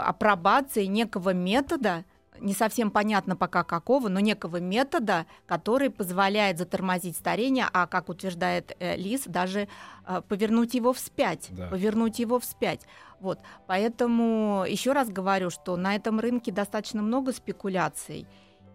апробация 0.06 0.86
некого 0.86 1.32
метода, 1.34 2.04
не 2.40 2.54
совсем 2.54 2.90
понятно 2.90 3.36
пока 3.36 3.64
какого, 3.64 4.08
но 4.08 4.20
некого 4.20 4.58
метода, 4.60 5.26
который 5.46 5.90
позволяет 5.90 6.58
затормозить 6.58 7.16
старение, 7.16 7.66
а, 7.72 7.86
как 7.86 8.08
утверждает 8.08 8.76
э, 8.78 8.96
Лис, 8.96 9.24
даже 9.26 9.68
э, 10.06 10.22
повернуть 10.28 10.74
его 10.74 10.92
вспять, 10.92 11.48
Да. 11.50 11.68
повернуть 11.68 12.18
его 12.18 12.38
вспять. 12.38 12.80
Вот, 13.20 13.40
поэтому 13.66 14.64
еще 14.68 14.92
раз 14.92 15.08
говорю, 15.08 15.50
что 15.50 15.76
на 15.76 15.94
этом 15.96 16.20
рынке 16.20 16.52
достаточно 16.52 17.02
много 17.02 17.32
спекуляций. 17.32 18.26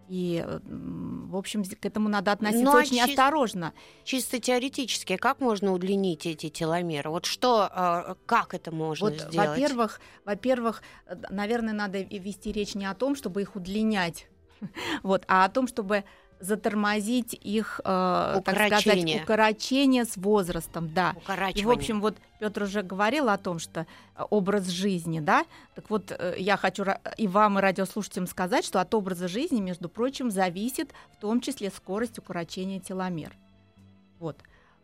И, 0.08 0.44
э, 0.46 0.60
в 0.64 1.36
общем, 1.36 1.64
к 1.64 1.84
этому 1.86 2.08
надо 2.08 2.32
относиться 2.32 2.64
Ну, 2.64 2.72
а 2.76 2.80
очень 2.80 2.98
чис- 2.98 3.10
осторожно. 3.10 3.72
Чисто 4.04 4.38
теоретически, 4.38 5.16
как 5.16 5.40
можно 5.40 5.72
удлинить 5.72 6.26
эти 6.26 6.48
теломеры? 6.50 7.10
Вот 7.10 7.24
что, 7.26 7.68
э, 7.74 8.14
как 8.26 8.54
это 8.54 8.70
можно 8.70 9.08
Вот, 9.10 9.20
сделать? 9.20 9.48
во-первых, 9.50 10.00
во-первых, 10.24 10.82
э, 11.06 11.16
наверное, 11.30 11.72
надо 11.74 12.00
вести 12.02 12.52
речь 12.52 12.74
не 12.74 12.86
о 12.86 12.94
том, 12.94 13.16
чтобы 13.16 13.42
их 13.42 13.56
удлинять, 13.56 14.28
вот, 15.02 15.24
а 15.28 15.44
о 15.44 15.48
том, 15.48 15.66
чтобы 15.66 16.04
затормозить 16.44 17.34
их, 17.34 17.80
э, 17.84 18.40
так 18.44 18.54
сказать, 18.56 19.22
Укорочение. 19.22 20.04
с 20.04 20.16
возрастом, 20.16 20.92
да. 20.92 21.14
И, 21.54 21.64
в 21.64 21.70
общем, 21.70 22.00
вот 22.00 22.16
Петр 22.38 22.64
уже 22.64 22.82
говорил 22.82 23.28
о 23.28 23.38
том, 23.38 23.58
что 23.58 23.86
э, 24.16 24.22
образ 24.30 24.68
жизни, 24.68 25.20
да. 25.20 25.44
Так 25.74 25.90
вот, 25.90 26.10
э, 26.10 26.34
я 26.38 26.56
хочу 26.56 26.84
и 27.16 27.26
вам, 27.28 27.58
и 27.58 27.62
радиослушателям 27.62 28.26
сказать, 28.26 28.64
что 28.64 28.80
от 28.80 28.94
образа 28.94 29.28
жизни, 29.28 29.60
между 29.60 29.88
прочим, 29.88 30.30
зависит 30.30 30.92
в 31.12 31.16
том 31.20 31.40
числе 31.40 31.70
скорость 31.70 32.18
укорочения 32.18 32.80
теломер. 32.80 33.32
Вот. 34.18 34.36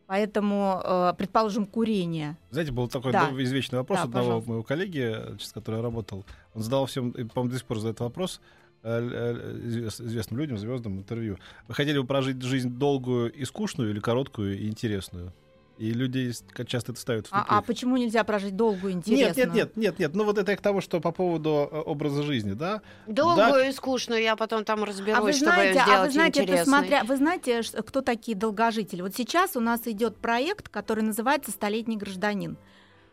Поэтому, 0.07 0.81
э, 0.83 1.13
предположим, 1.17 1.67
курение. 1.67 2.37
Знаете, 2.51 2.73
был 2.73 2.89
такой 2.89 3.13
Да. 3.13 3.31
извечный 3.39 3.79
вопрос 3.79 3.99
Да, 4.01 4.05
одного 4.07 4.25
пожалуйста. 4.27 4.51
моего 4.51 4.63
коллеги, 4.65 5.39
с 5.41 5.53
которым 5.53 5.81
я 5.81 5.85
работал. 5.85 6.25
Он 6.55 6.63
задал 6.63 6.87
всем, 6.87 7.11
и, 7.11 7.23
по-моему, 7.23 7.53
до 7.53 7.59
сих 7.59 7.67
пор 7.67 7.79
задает 7.79 8.01
вопрос 8.01 8.41
известным 8.83 10.39
людям, 10.41 10.59
звездам 10.59 10.99
интервью. 10.99 11.39
Вы 11.69 11.75
хотели 11.75 11.99
бы 11.99 12.07
прожить 12.07 12.41
жизнь 12.43 12.71
долгую 12.71 13.33
и 13.33 13.45
скучную 13.45 13.91
или 13.91 14.01
короткую 14.01 14.59
и 14.59 14.69
интересную? 14.69 15.33
И 15.81 16.33
как 16.53 16.69
часто 16.69 16.93
это 16.93 17.01
ставят 17.01 17.27
в 17.27 17.33
А, 17.33 17.39
тупик. 17.39 17.53
а 17.53 17.63
почему 17.63 17.97
нельзя 17.97 18.23
прожить 18.23 18.55
долгую, 18.55 18.97
Нет, 18.97 19.07
интересную? 19.09 19.47
нет, 19.47 19.55
нет, 19.55 19.77
нет, 19.77 19.99
нет. 19.99 20.15
Ну 20.15 20.25
вот 20.25 20.37
это 20.37 20.51
я 20.51 20.57
к 20.59 20.61
тому, 20.61 20.83
что 20.83 21.01
по 21.01 21.11
поводу 21.11 21.71
э, 21.73 21.79
образа 21.79 22.23
жизни, 22.23 22.53
да? 22.53 22.83
Долгую 23.07 23.69
и 23.69 23.73
скучную 23.73 24.21
я 24.21 24.37
потом 24.37 24.67
там 24.67 24.85
разберусь, 24.85 25.19
А 25.19 25.23
вы 25.23 25.33
чтобы 25.33 25.53
знаете, 25.53 25.81
сделать 25.81 25.99
а 26.01 26.05
вы 26.05 26.11
знаете, 26.11 26.45
это 26.45 26.65
смотря, 26.67 27.05
вы 27.05 27.17
знаете, 27.17 27.63
кто 27.63 28.03
такие 28.03 28.37
долгожители? 28.37 29.01
Вот 29.01 29.15
сейчас 29.17 29.57
у 29.57 29.61
нас 29.61 29.81
идет 29.87 30.19
проект, 30.19 30.69
который 30.69 31.03
называется 31.03 31.51
"Столетний 31.51 31.97
гражданин". 31.97 32.59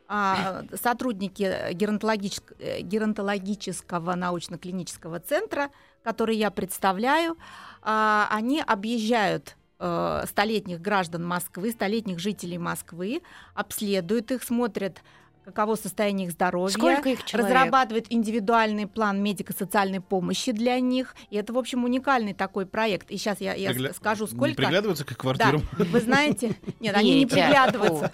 А, 0.08 0.64
сотрудники 0.82 1.72
геронтологичес- 1.74 2.56
э, 2.60 2.82
геронтологического 2.82 4.16
научно-клинического 4.16 5.20
центра, 5.20 5.70
который 6.04 6.38
я 6.38 6.50
представляю, 6.50 7.38
а, 7.82 8.28
они 8.32 8.62
объезжают 8.66 9.56
э, 9.80 10.24
столетних 10.28 10.82
граждан 10.82 11.24
Москвы, 11.24 11.70
столетних 11.72 12.18
жителей 12.18 12.58
Москвы, 12.58 13.22
обследуют 13.54 14.32
их, 14.32 14.42
смотрят, 14.44 15.04
каково 15.48 15.76
состояние 15.76 16.28
их 16.28 16.34
здоровья, 16.34 16.74
Сколько 16.74 17.08
их 17.10 17.24
человек? 17.24 17.50
разрабатывает 17.56 18.08
индивидуальный 18.10 18.86
план 18.86 19.24
медико-социальной 19.24 20.02
помощи 20.02 20.52
для 20.52 20.78
них. 20.82 21.16
И 21.30 21.38
это, 21.38 21.54
в 21.54 21.58
общем, 21.58 21.86
уникальный 21.86 22.34
такой 22.34 22.66
проект. 22.66 23.10
И 23.12 23.18
сейчас 23.18 23.40
я, 23.40 23.54
я 23.54 23.72
Пригля- 23.72 23.94
скажу, 23.96 24.26
Не 24.26 24.32
сколько. 24.32 24.56
приглядываться 24.58 25.06
к 25.06 25.10
Да, 25.10 25.16
квартирам. 25.16 25.62
вы 25.78 26.02
знаете, 26.02 26.54
нет, 26.82 26.96
они 26.98 27.20
не 27.20 27.26
приглядываются. 27.26 28.12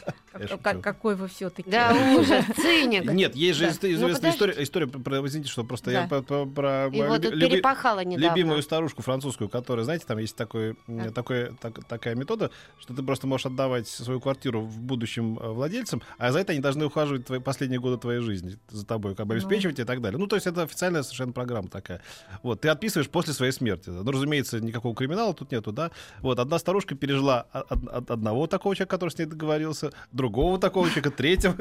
Какой 0.82 1.16
вы 1.16 1.28
все-таки. 1.28 1.70
Да, 1.70 1.96
ужас, 2.18 2.46
циник. 2.56 3.12
Нет, 3.12 3.36
есть 3.36 3.58
же 3.60 3.66
Да. 3.68 3.74
Ну, 3.82 3.90
известная 3.94 4.32
история, 4.32 4.63
история 4.63 4.88
про- 4.88 5.25
извините, 5.28 5.50
что 5.52 5.63
просто 5.63 5.92
я 5.92 6.08
Да. 6.08 6.22
про 6.22 6.90
Его 6.92 7.08
мою 7.08 7.22
тут 7.22 7.32
люби- 7.34 7.46
люби- 7.46 7.52
перепахало 7.56 8.04
недавно. 8.04 8.36
любимую 8.36 8.62
старушку 8.63 9.02
французскую, 9.02 9.50
которая, 9.50 9.86
знаете, 9.86 10.06
там 10.08 10.18
есть 10.20 10.36
такой, 10.36 10.75
Да. 10.88 11.12
такой, 11.12 11.52
так- 11.62 11.84
такая 11.86 12.16
метода, 12.16 12.50
что 12.80 12.94
ты 12.96 13.04
просто 13.04 13.28
можешь 13.28 13.46
отдавать 13.46 13.88
свою 13.88 14.20
квартиру 14.20 14.62
в 14.62 14.80
будущим 14.80 15.38
э, 15.40 15.50
владельцам, 15.50 16.02
а 16.18 16.32
за 16.32 16.40
это 16.40 16.52
они 16.54 16.62
должны 16.62 16.86
ухаживать 16.86 17.23
твои 17.24 17.39
последние 17.39 17.80
годы 17.80 17.98
твоей 17.98 18.20
жизни 18.22 18.58
за 18.70 18.86
тобой, 18.86 19.15
как 19.15 19.25
бы 19.27 19.34
Ну. 19.36 19.39
обеспечивать 19.39 19.80
и 19.80 19.84
так 19.84 20.01
далее. 20.01 20.20
Ну, 20.20 20.27
то 20.27 20.36
есть 20.36 20.48
это 20.48 20.63
официальная 20.63 21.03
совершенно 21.03 21.32
программа 21.34 21.68
такая. 21.70 22.01
Вот, 22.44 22.62
ты 22.62 22.70
отписываешь 22.70 23.10
после 23.10 23.34
своей 23.34 23.51
смерти. 23.51 23.89
Ну, 23.89 24.12
разумеется, 24.12 24.60
никакого 24.62 24.96
криминала 24.96 25.34
тут 25.34 25.51
нету, 25.51 25.72
да. 25.72 25.92
Вот, 26.22 26.39
одна 26.39 26.60
старушка 26.60 26.96
пережила 26.96 27.48
от, 27.51 27.72
от- 27.72 28.12
одного 28.12 28.48
такого 28.48 28.75
человека, 28.75 28.92
который 28.96 29.10
с 29.10 29.18
ней 29.18 29.25
договорился, 29.25 29.92
другого 30.12 30.60
такого 30.60 30.88
человека, 30.89 31.12
третьего. 31.12 31.53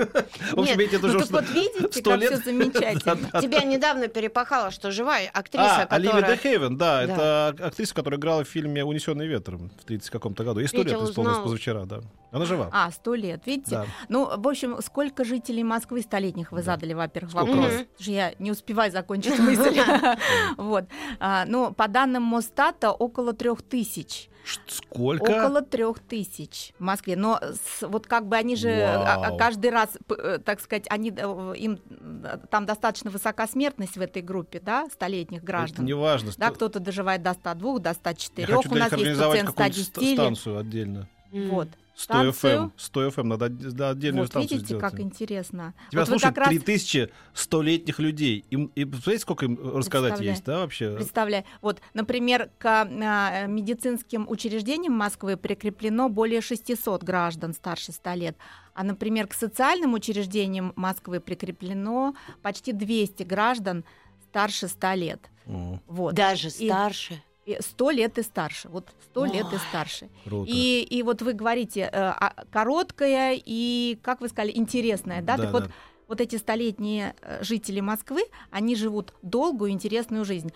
В 0.52 0.61
общем, 0.61 0.78
эти 0.78 0.97
это 0.97 1.07
Ну, 1.09 1.16
уже 1.16 1.26
вот 1.26 1.49
видите, 1.50 2.02
как 2.02 2.21
все 2.21 2.37
замечательно. 2.37 3.16
Тебя 3.40 3.62
недавно 3.64 4.09
перепахала, 4.09 4.71
что 4.71 4.90
живая 4.90 5.28
актриса, 5.33 5.83
а, 5.83 5.87
Оливия 5.95 6.12
которая... 6.12 6.37
де 6.37 6.42
Хейвен, 6.42 6.76
да, 6.76 7.02
это 7.02 7.49
актриса, 7.66 7.95
которая 7.95 8.19
играла 8.19 8.45
в 8.45 8.49
фильме 8.49 8.85
«Унесенный 8.85 9.26
ветром» 9.26 9.71
в 9.81 9.85
30 9.85 10.11
каком-то 10.11 10.45
году. 10.45 10.61
Ей 10.61 10.69
сто 10.69 10.78
Петя 10.83 10.97
лет 10.97 11.09
исполнилось 11.09 11.38
узнал. 11.38 11.45
позавчера, 11.45 11.85
да. 11.85 12.00
Она 12.33 12.45
жива. 12.47 12.69
А, 12.73 12.91
сто 12.91 13.15
лет, 13.15 13.43
видите? 13.47 13.71
Да. 13.71 13.87
Ну, 14.09 14.29
в 14.37 14.49
общем, 14.49 14.79
сколько 14.83 15.23
жителей 15.25 15.62
Москвы 15.62 16.01
столетних 16.03 16.51
вы 16.51 16.59
Да. 16.59 16.65
задали, 16.65 16.95
во-первых, 16.95 17.31
Сколько 17.33 17.51
вопрос? 17.53 17.73
что 18.01 18.11
Я 18.11 18.33
не 18.39 18.51
успеваю 18.51 18.91
закончить 18.91 19.39
мысль. 19.39 19.79
Вот. 20.57 20.87
А, 21.21 21.45
Ну, 21.47 21.73
по 21.73 21.89
данным 21.89 22.23
Мосстата, 22.23 22.91
около 22.91 23.33
трех 23.35 23.62
тысяч. 23.62 24.29
Сколько? 24.67 25.23
Около 25.23 25.62
трех 25.62 26.01
тысяч 26.01 26.73
в 26.79 26.83
Москве. 26.83 27.15
Но 27.17 27.39
с- 27.41 27.87
вот 27.87 28.07
как 28.09 28.27
бы 28.27 28.37
они 28.37 28.57
же 28.57 28.71
а, 28.71 29.15
а, 29.15 29.19
Вау. 29.29 29.37
каждый 29.39 29.71
раз, 29.71 29.91
э, 30.19 30.39
так 30.45 30.61
сказать, 30.61 30.87
они 30.91 31.12
э, 31.17 31.55
им 31.59 31.79
э, 32.25 32.39
там 32.51 32.67
достаточно 32.67 33.11
высока 33.11 33.47
смертность 33.47 33.97
в 33.97 34.01
этой 34.01 34.21
группе, 34.21 34.59
да, 34.59 34.89
столетних 34.93 35.39
Это 35.39 35.47
граждан. 35.47 35.85
не 35.85 35.93
важно. 35.93 36.33
Да, 36.39 36.51
кто-то 36.51 36.81
доживает 36.81 37.23
до 37.23 37.35
102, 37.35 37.79
до 37.79 37.95
104. 37.95 38.49
Я 38.51 38.57
хочу 38.57 38.71
У 38.73 38.75
нас 38.75 38.93
есть 38.93 39.21
пациент 39.21 39.77
станцию 40.17 40.59
отдельно. 40.59 41.09
М. 41.33 41.49
Вот. 41.51 41.69
100 41.94 42.14
FM. 42.14 42.32
Станцию. 42.32 42.72
100 42.76 43.08
FM. 43.08 43.22
Надо 43.25 43.49
да, 43.49 43.90
отдельную 43.90 44.22
Вот 44.25 44.30
станцию 44.30 44.50
видите, 44.58 44.66
сделать. 44.76 44.90
как 44.90 45.00
интересно. 45.00 45.75
Тебя 45.90 46.00
вот 46.02 46.08
слушают 46.08 46.38
раз 46.38 46.49
3000 46.49 47.11
столетних 47.34 47.99
людей. 47.99 48.44
Им, 48.50 48.66
и 48.75 48.84
представляете, 48.84 49.22
сколько 49.22 49.44
им 49.44 49.54
рассказать 49.56 50.11
Представляю. 50.12 50.30
есть, 50.30 50.44
да, 50.44 50.58
вообще? 50.61 50.94
Представляю. 50.96 51.44
Вот, 51.61 51.80
например, 51.94 52.50
к 52.58 52.64
а, 52.66 53.46
медицинским 53.46 54.26
учреждениям 54.28 54.94
Москвы 54.94 55.37
прикреплено 55.37 56.08
более 56.08 56.40
600 56.40 57.02
граждан 57.02 57.52
старше 57.54 57.92
100 57.92 58.14
лет. 58.14 58.37
А, 58.75 58.84
например, 58.84 59.26
к 59.26 59.34
социальным 59.34 59.92
учреждениям 59.94 60.72
Москвы 60.76 61.20
прикреплено 61.20 62.14
почти 62.42 62.72
200 62.72 63.22
граждан 63.25 63.84
старше 64.30 64.68
100 64.68 64.94
лет. 64.94 65.30
М, 65.46 65.80
Вот. 65.87 66.14
Даже 66.14 66.49
И- 66.49 66.68
старше. 66.68 67.22
100 67.46 67.90
лет 67.90 68.18
и 68.18 68.22
старше. 68.22 68.68
Вот 68.68 68.88
100 69.11 69.25
лет 69.26 69.46
и 69.52 69.56
старше. 69.68 70.08
Круто. 70.25 70.50
И, 70.52 70.82
и 70.82 71.02
вот 71.02 71.22
вы 71.22 71.32
говорите, 71.32 71.80
э, 71.80 71.88
а, 71.92 72.34
короткая 72.50 73.40
и, 73.44 73.99
как 74.02 74.20
вы 74.20 74.28
сказали, 74.28 74.52
интересная, 74.54 75.22
да? 75.22 75.37
Да, 75.37 75.44
так 75.44 75.52
вот, 75.52 75.64
да. 75.64 75.70
вот 76.08 76.20
эти 76.20 76.37
столетние 76.37 77.14
э, 77.20 77.42
жители 77.42 77.80
Москвы, 77.80 78.22
они 78.50 78.76
живут 78.76 79.14
долгую, 79.22 79.70
интересную 79.72 80.25
жизнь. 80.25 80.52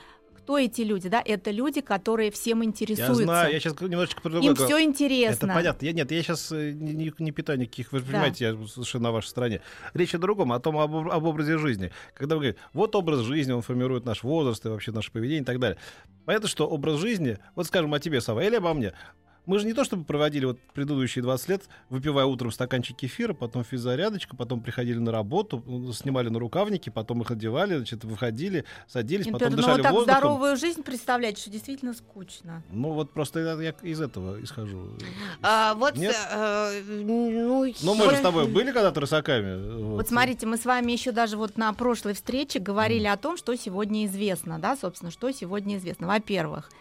Кто 0.46 0.58
эти 0.60 0.82
люди, 0.82 1.08
да? 1.08 1.20
Это 1.24 1.50
люди, 1.50 1.80
которые 1.80 2.30
всем 2.30 2.60
Я 2.60 2.66
интересуются. 2.66 3.24
знаю, 3.24 3.52
я 3.52 3.58
сейчас 3.58 3.80
немножечко 3.80 4.20
другое 4.30 4.48
Им 4.48 4.54
все 4.54 4.80
интересно. 4.80 5.46
Это 5.46 5.54
понятно. 5.54 5.84
Я, 5.86 5.92
нет, 5.92 6.12
я 6.12 6.22
сейчас 6.22 6.52
не, 6.52 6.70
не- 6.94 7.12
не 7.18 7.32
питаю 7.32 7.58
никаких, 7.58 7.90
вы 7.90 7.98
же 7.98 8.04
Да. 8.04 8.12
понимаете, 8.12 8.44
я 8.44 8.66
совершенно 8.68 9.04
на 9.08 9.10
вашей 9.12 9.26
стороне. 9.26 9.60
Речь 9.92 10.14
о 10.14 10.18
другом, 10.18 10.52
о 10.52 10.60
том, 10.60 10.78
об- 10.78 11.10
об 11.10 11.24
образе 11.24 11.58
жизни. 11.58 11.90
Когда 12.14 12.36
вы 12.36 12.42
говорите, 12.42 12.60
вот 12.74 12.94
образ 12.94 13.22
жизни, 13.22 13.50
он 13.50 13.62
формирует 13.62 14.04
наш 14.04 14.22
возраст 14.22 14.64
и 14.64 14.68
вообще 14.68 14.92
наше 14.92 15.10
поведение 15.10 15.42
и 15.42 15.44
так 15.44 15.58
далее. 15.58 15.78
Понятно, 16.26 16.46
что 16.48 16.68
образ 16.68 17.00
жизни, 17.00 17.38
вот 17.56 17.66
скажем 17.66 17.92
о 17.92 17.98
тебе, 17.98 18.20
Сава, 18.20 18.38
или 18.44 18.54
обо 18.54 18.72
мне, 18.72 18.92
мы 19.46 19.58
же 19.58 19.66
не 19.66 19.72
то 19.72 19.84
чтобы 19.84 20.04
проводили 20.04 20.44
вот 20.44 20.58
предыдущие 20.74 21.22
20 21.22 21.48
лет, 21.48 21.62
выпивая 21.88 22.24
утром 22.26 22.50
стаканчик 22.52 22.96
кефира, 22.96 23.32
потом 23.32 23.64
физзарядочка, 23.64 24.36
потом 24.36 24.60
приходили 24.60 24.98
на 24.98 25.12
работу, 25.12 25.62
ну, 25.66 25.92
снимали 25.92 26.28
на 26.28 26.38
рукавники, 26.38 26.90
потом 26.90 27.22
их 27.22 27.30
одевали, 27.30 27.76
значит, 27.76 28.04
выходили, 28.04 28.64
садились, 28.88 29.26
Нет, 29.26 29.32
потом 29.34 29.50
ну 29.50 29.56
дышали 29.56 29.76
вот 29.76 29.82
так 29.82 29.92
воздухом. 29.92 30.18
здоровую 30.20 30.56
жизнь 30.56 30.82
представлять, 30.82 31.38
что 31.38 31.50
действительно 31.50 31.94
скучно. 31.94 32.62
Ну 32.70 32.92
вот 32.92 33.12
просто 33.12 33.40
я, 33.40 33.62
я 33.62 33.70
из 33.82 34.00
этого 34.00 34.42
исхожу. 34.42 34.96
А, 35.42 35.74
вот, 35.74 35.96
Нет? 35.96 36.14
э, 36.32 36.82
ну, 36.86 37.72
Ну, 37.82 37.94
мы 37.94 38.10
же 38.10 38.16
с 38.16 38.20
тобой 38.20 38.48
были 38.48 38.72
когда-то 38.72 39.00
рысаками. 39.00 39.82
Вот 39.96 40.08
смотрите, 40.08 40.46
мы 40.46 40.56
с 40.56 40.64
вами 40.64 40.92
еще 40.92 41.12
даже 41.12 41.36
вот 41.36 41.56
на 41.56 41.72
прошлой 41.72 42.14
встрече 42.14 42.58
говорили 42.58 43.06
о 43.06 43.16
том, 43.16 43.36
что 43.36 43.54
сегодня 43.56 44.06
известно, 44.06 44.58
да, 44.58 44.76
собственно, 44.76 45.10
что 45.10 45.30
сегодня 45.30 45.76
известно. 45.76 46.06
Во-первых, 46.06 46.68
А 46.70 46.74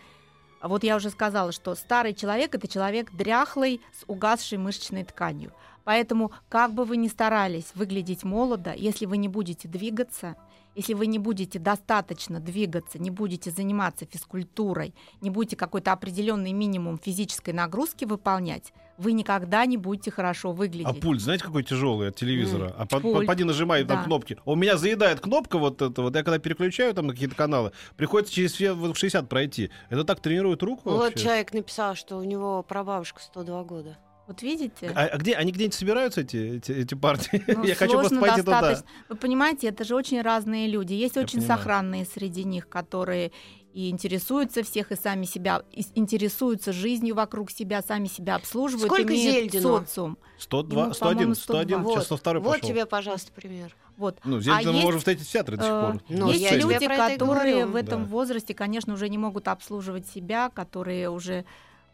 вот 0.67 0.83
я 0.83 0.95
уже 0.95 1.09
сказала, 1.09 1.51
что 1.51 1.75
старый 1.75 2.13
человек 2.13 2.55
это 2.55 2.67
человек 2.67 3.11
дряхлый 3.11 3.81
с 3.93 4.03
угасшей 4.07 4.57
мышечной 4.57 5.03
тканью. 5.03 5.51
Поэтому, 5.83 6.31
как 6.49 6.73
бы 6.73 6.83
вы 6.83 6.97
ни 6.97 7.07
старались 7.07 7.71
выглядеть 7.75 8.23
молодо, 8.23 8.73
если 8.73 9.05
вы 9.05 9.17
не 9.17 9.27
будете 9.27 9.67
двигаться, 9.67 10.35
если 10.73 10.93
вы 10.93 11.07
не 11.07 11.19
будете 11.19 11.59
достаточно 11.59 12.39
двигаться, 12.39 12.99
не 12.99 13.09
будете 13.11 13.51
заниматься 13.51 14.05
физкультурой, 14.05 14.93
не 15.21 15.29
будете 15.29 15.55
какой-то 15.55 15.91
определенный 15.93 16.51
минимум 16.51 16.97
физической 16.97 17.51
нагрузки 17.51 18.05
выполнять, 18.05 18.73
вы 18.97 19.11
никогда 19.13 19.65
не 19.65 19.77
будете 19.77 20.11
хорошо 20.11 20.51
выглядеть. 20.51 20.87
А 20.87 20.93
пульт, 20.93 21.21
знаете, 21.21 21.43
какой 21.43 21.63
тяжелый 21.63 22.09
от 22.09 22.15
телевизора? 22.15 22.73
А 22.77 22.85
по- 22.85 22.99
по- 22.99 23.21
поди 23.25 23.43
нажимай 23.43 23.83
да. 23.83 23.95
там 23.95 24.05
кнопки. 24.05 24.37
У 24.45 24.55
меня 24.55 24.77
заедает 24.77 25.19
кнопка 25.19 25.57
вот 25.57 25.81
эта 25.81 26.01
вот. 26.01 26.15
Я 26.15 26.23
когда 26.23 26.39
переключаю 26.39 26.93
там 26.93 27.07
на 27.07 27.13
какие-то 27.13 27.35
каналы, 27.35 27.71
приходится 27.97 28.33
через 28.33 28.53
все 28.53 28.73
вот 28.73 28.95
60 28.97 29.27
пройти. 29.27 29.69
Это 29.89 30.03
так 30.03 30.19
тренирует 30.21 30.63
руку 30.63 30.89
Вот 30.89 30.99
вообще? 30.99 31.23
человек 31.23 31.53
написал, 31.53 31.95
что 31.95 32.17
у 32.17 32.23
него 32.23 32.63
прабабушка 32.63 33.21
102 33.21 33.63
года. 33.63 33.97
Вот 34.27 34.41
видите? 34.41 34.91
А, 34.95 35.05
а 35.05 35.17
где 35.17 35.35
они 35.35 35.51
где-нибудь 35.51 35.75
собираются 35.75 36.21
эти 36.21 36.55
эти, 36.57 36.71
эти 36.71 36.95
партии? 36.95 37.43
Ну, 37.47 37.63
Я 37.63 37.75
хочу 37.75 37.93
просто 37.93 38.19
пойти 38.19 38.39
туда. 38.41 38.61
достаточно. 38.61 38.87
Вы 39.09 39.15
понимаете, 39.17 39.67
это 39.67 39.83
же 39.83 39.93
очень 39.95 40.21
разные 40.21 40.67
люди. 40.67 40.93
Есть 40.93 41.15
Я 41.15 41.21
очень 41.21 41.39
понимаю. 41.41 41.59
сохранные 41.59 42.05
среди 42.05 42.43
них, 42.43 42.67
которые 42.67 43.31
и 43.75 43.89
интересуются 43.89 44.63
всех, 44.63 44.93
и 44.93 44.95
сами 44.95 45.25
себя 45.25 45.61
и 45.73 45.83
интересуются 45.95 46.71
жизнью 46.71 47.13
вокруг 47.13 47.51
себя, 47.51 47.81
сами 47.81 48.07
себя 48.07 48.35
обслуживают, 48.35 48.87
Сколько 48.87 49.13
имеют 49.13 49.51
Зельдину? 49.51 49.79
социум. 49.79 50.17
102, 50.37 50.83
Ему, 50.83 50.93
101, 50.93 51.13
по-моему, 51.17 51.35
101, 51.35 51.75
102. 51.81 51.91
сейчас 51.93 52.05
102 52.05 52.33
вот 52.39 52.53
пошел. 52.53 52.69
тебе, 52.69 52.85
пожалуйста, 52.85 53.31
пример. 53.33 53.75
Вот. 53.97 54.17
Ну, 54.23 54.39
здесь 54.39 54.53
А 54.53 54.61
мы 54.63 54.71
есть, 54.71 54.83
можем 54.85 54.99
встретить 54.99 55.27
в 55.27 55.31
театре 55.31 55.57
до 55.57 55.63
сих 55.63 55.71
пор. 55.71 56.01
Ну, 56.07 56.31
есть 56.31 56.51
люди, 56.53 56.73
это 56.73 56.87
которые 56.87 57.53
говорю. 57.65 57.71
в 57.71 57.75
этом 57.75 58.03
Да. 58.03 58.09
возрасте, 58.09 58.53
конечно, 58.53 58.93
уже 58.93 59.09
не 59.09 59.17
могут 59.17 59.49
обслуживать 59.49 60.07
себя, 60.07 60.49
которые 60.49 61.09
уже, 61.09 61.43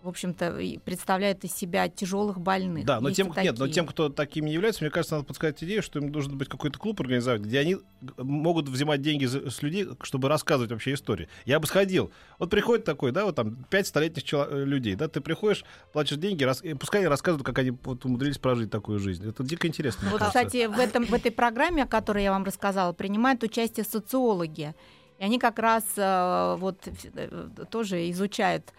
в 0.04 0.08
общем-то, 0.08 0.60
представляют 0.84 1.44
из 1.44 1.54
себя 1.54 1.88
тяжелых 1.88 2.40
больных. 2.40 2.86
Да, 2.86 3.00
но 3.00 3.10
Есть 3.10 3.18
тем, 3.18 3.34
нет, 3.42 3.58
но 3.60 3.68
тем, 3.68 3.86
кто 3.86 4.10
такими 4.10 4.48
не 4.48 4.54
является, 4.54 4.84
мне 4.84 4.92
кажется, 4.92 5.16
надо 5.16 5.28
подсказать 5.28 5.64
идею, 5.64 5.84
что 5.84 6.00
им 6.00 6.12
должен 6.12 6.38
быть 6.38 6.50
какой-то 6.50 6.80
клуб 6.80 7.00
организовать, 7.02 7.42
где 7.42 7.60
они 7.60 7.78
могут 8.18 8.68
взимать 8.68 9.02
деньги 9.02 9.26
с 9.26 9.62
людей, 9.62 9.88
чтобы 10.02 10.28
рассказывать 10.28 10.72
вообще 10.72 10.94
истории. 10.94 11.30
Я 11.46 11.60
бы 11.60 11.68
сходил. 11.68 12.12
Вот 12.40 12.50
приходит 12.50 12.86
такой, 12.86 13.12
да, 13.12 13.26
вот 13.26 13.36
там 13.36 13.64
пять 13.70 13.88
столетних 13.88 14.24
чело- 14.24 14.48
э, 14.50 14.66
людей, 14.66 14.96
да, 14.96 15.08
ты 15.08 15.22
приходишь, 15.22 15.64
платишь 15.94 16.18
деньги, 16.18 16.44
рас- 16.44 16.64
и 16.64 16.74
пускай 16.74 17.02
они 17.02 17.08
рассказывают, 17.08 17.46
как 17.46 17.60
они 17.60 17.72
вот 17.84 18.04
умудрились 18.06 18.40
прожить 18.40 18.72
такую 18.72 19.00
жизнь. 19.00 19.28
Это 19.28 19.44
дико 19.44 19.68
интересно. 19.68 20.10
Вот, 20.10 20.20
кажется. 20.20 20.40
кстати, 20.40 20.66
в, 20.66 20.80
этом, 20.80 21.06
в 21.06 21.14
этой 21.14 21.32
программе, 21.32 21.84
о 21.84 21.88
которой 21.88 22.24
я 22.24 22.32
вам 22.32 22.44
рассказала, 22.44 22.94
принимают 22.94 23.44
участие 23.44 23.86
социологи. 23.86 24.74
И 25.20 25.24
они 25.24 25.38
как 25.38 25.60
раз 25.60 25.84
э, 25.98 26.56
вот 26.58 26.88
э, 27.14 27.48
тоже 27.70 28.10
изучают 28.10 28.74